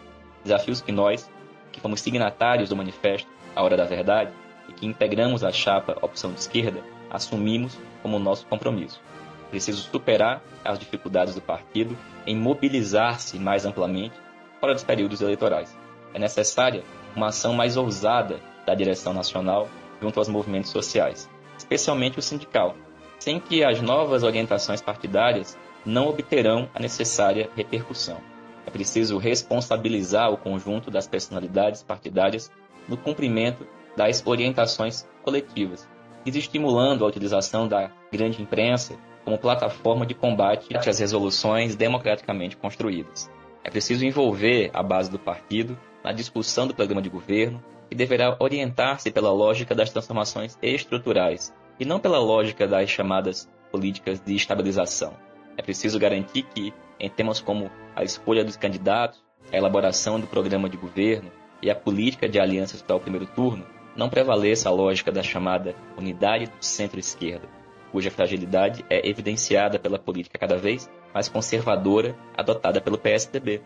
[0.43, 1.31] Desafios que nós,
[1.73, 4.31] que fomos signatários do manifesto A Hora da Verdade
[4.69, 9.03] e que integramos a chapa Opção de Esquerda, assumimos como nosso compromisso.
[9.51, 11.97] Preciso superar as dificuldades do partido
[12.27, 14.15] em mobilizar-se mais amplamente
[14.61, 15.77] fora dos períodos eleitorais.
[16.15, 16.85] É necessária
[17.17, 19.69] uma ação mais ousada da direção nacional
[20.01, 21.29] junto aos movimentos sociais,
[21.59, 22.77] especialmente o sindical,
[23.19, 28.19] sem que as novas orientações partidárias não obterão a necessária repercussão.
[28.67, 32.51] É preciso responsabilizar o conjunto das personalidades partidárias
[32.89, 35.89] no cumprimento das orientações coletivas,
[36.25, 38.97] desestimulando a utilização da grande imprensa
[39.31, 43.31] como plataforma de combate às resoluções democraticamente construídas.
[43.63, 48.37] É preciso envolver a base do partido na discussão do programa de governo e deverá
[48.41, 55.15] orientar-se pela lógica das transformações estruturais e não pela lógica das chamadas políticas de estabilização.
[55.57, 59.23] É preciso garantir que, em temas como a escolha dos candidatos,
[59.53, 61.31] a elaboração do programa de governo
[61.63, 63.65] e a política de alianças para o primeiro turno,
[63.95, 67.60] não prevaleça a lógica da chamada unidade do centro-esquerda,
[67.91, 73.63] cuja fragilidade é evidenciada pela política cada vez mais conservadora adotada pelo PSDB.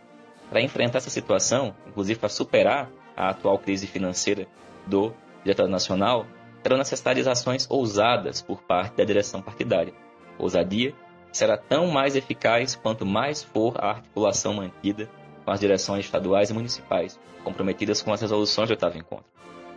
[0.48, 4.46] Para enfrentar essa situação, inclusive para superar a atual crise financeira
[4.86, 5.12] do
[5.42, 6.26] Diretório Nacional,
[6.62, 9.92] serão necessárias ações ousadas por parte da direção partidária.
[10.38, 10.94] Ousadia
[11.30, 15.10] será tão mais eficaz quanto mais for a articulação mantida
[15.44, 19.26] com as direções estaduais e municipais, comprometidas com as resoluções do oitavo encontro.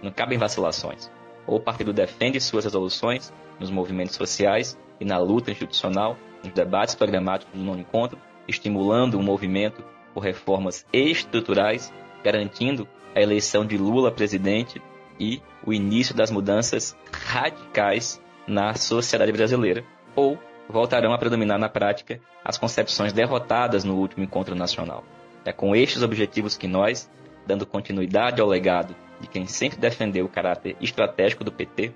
[0.01, 1.11] Não cabem vacilações.
[1.47, 6.93] Ou o partido defende suas resoluções nos movimentos sociais e na luta institucional, nos debates
[6.93, 9.83] programáticos do nono encontro, estimulando um movimento
[10.13, 11.91] por reformas estruturais,
[12.23, 14.81] garantindo a eleição de Lula presidente
[15.19, 19.83] e o início das mudanças radicais na sociedade brasileira,
[20.15, 20.37] ou
[20.69, 25.03] voltarão a predominar na prática as concepções derrotadas no último encontro nacional.
[25.45, 27.09] É com estes objetivos que nós,
[27.45, 31.93] dando continuidade ao legado de quem sempre defendeu o caráter estratégico do PT,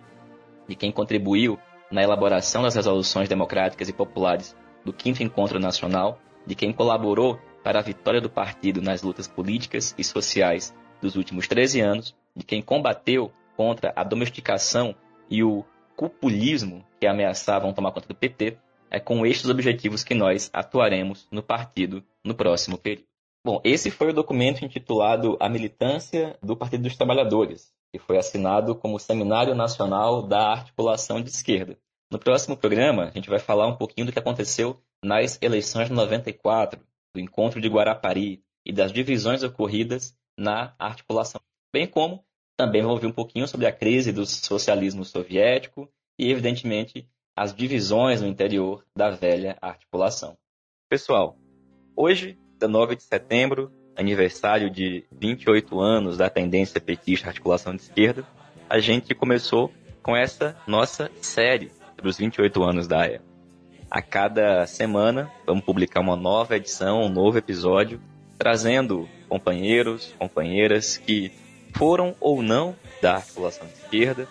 [0.67, 1.59] de quem contribuiu
[1.91, 7.79] na elaboração das resoluções democráticas e populares do quinto encontro nacional, de quem colaborou para
[7.79, 12.61] a vitória do partido nas lutas políticas e sociais dos últimos 13 anos, de quem
[12.61, 14.95] combateu contra a domesticação
[15.29, 15.63] e o
[15.95, 18.57] cupulismo que ameaçavam tomar conta do PT,
[18.89, 23.10] é com estes objetivos que nós atuaremos no partido no próximo período.
[23.43, 28.75] Bom, esse foi o documento intitulado A Militância do Partido dos Trabalhadores, que foi assinado
[28.75, 31.75] como Seminário Nacional da Articulação de Esquerda.
[32.11, 35.93] No próximo programa, a gente vai falar um pouquinho do que aconteceu nas eleições de
[35.93, 36.79] 94,
[37.15, 41.41] do encontro de Guarapari e das divisões ocorridas na articulação,
[41.73, 42.23] bem como
[42.55, 48.21] também vamos ouvir um pouquinho sobre a crise do socialismo soviético e, evidentemente, as divisões
[48.21, 50.37] no interior da velha articulação.
[50.87, 51.37] Pessoal,
[51.95, 58.23] hoje, 19 de setembro, aniversário de 28 anos da tendência petista articulação de esquerda,
[58.69, 59.71] a gente começou
[60.03, 63.19] com essa nossa série sobre os 28 anos da AE.
[63.89, 67.99] A cada semana, vamos publicar uma nova edição, um novo episódio,
[68.37, 71.31] trazendo companheiros, companheiras que
[71.75, 74.27] foram ou não da articulação de esquerda,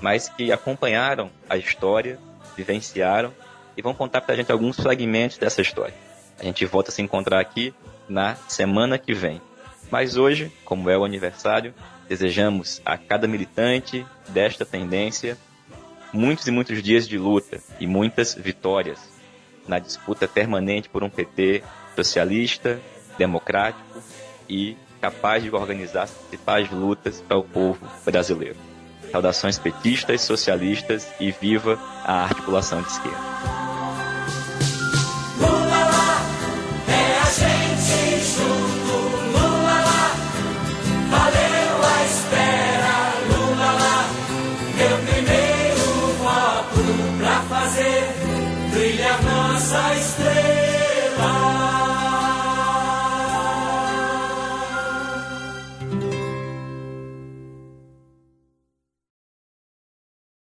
[0.00, 2.18] mas que acompanharam a história,
[2.56, 3.32] vivenciaram
[3.76, 6.07] e vão contar para a gente alguns fragmentos dessa história.
[6.38, 7.74] A gente volta a se encontrar aqui
[8.08, 9.40] na semana que vem.
[9.90, 11.74] Mas hoje, como é o aniversário,
[12.08, 15.36] desejamos a cada militante desta tendência
[16.12, 18.98] muitos e muitos dias de luta e muitas vitórias
[19.66, 21.62] na disputa permanente por um PT
[21.94, 22.80] socialista,
[23.18, 24.02] democrático
[24.48, 28.56] e capaz de organizar as principais lutas para o povo brasileiro.
[29.12, 33.67] Saudações petistas, socialistas e viva a articulação de esquerda.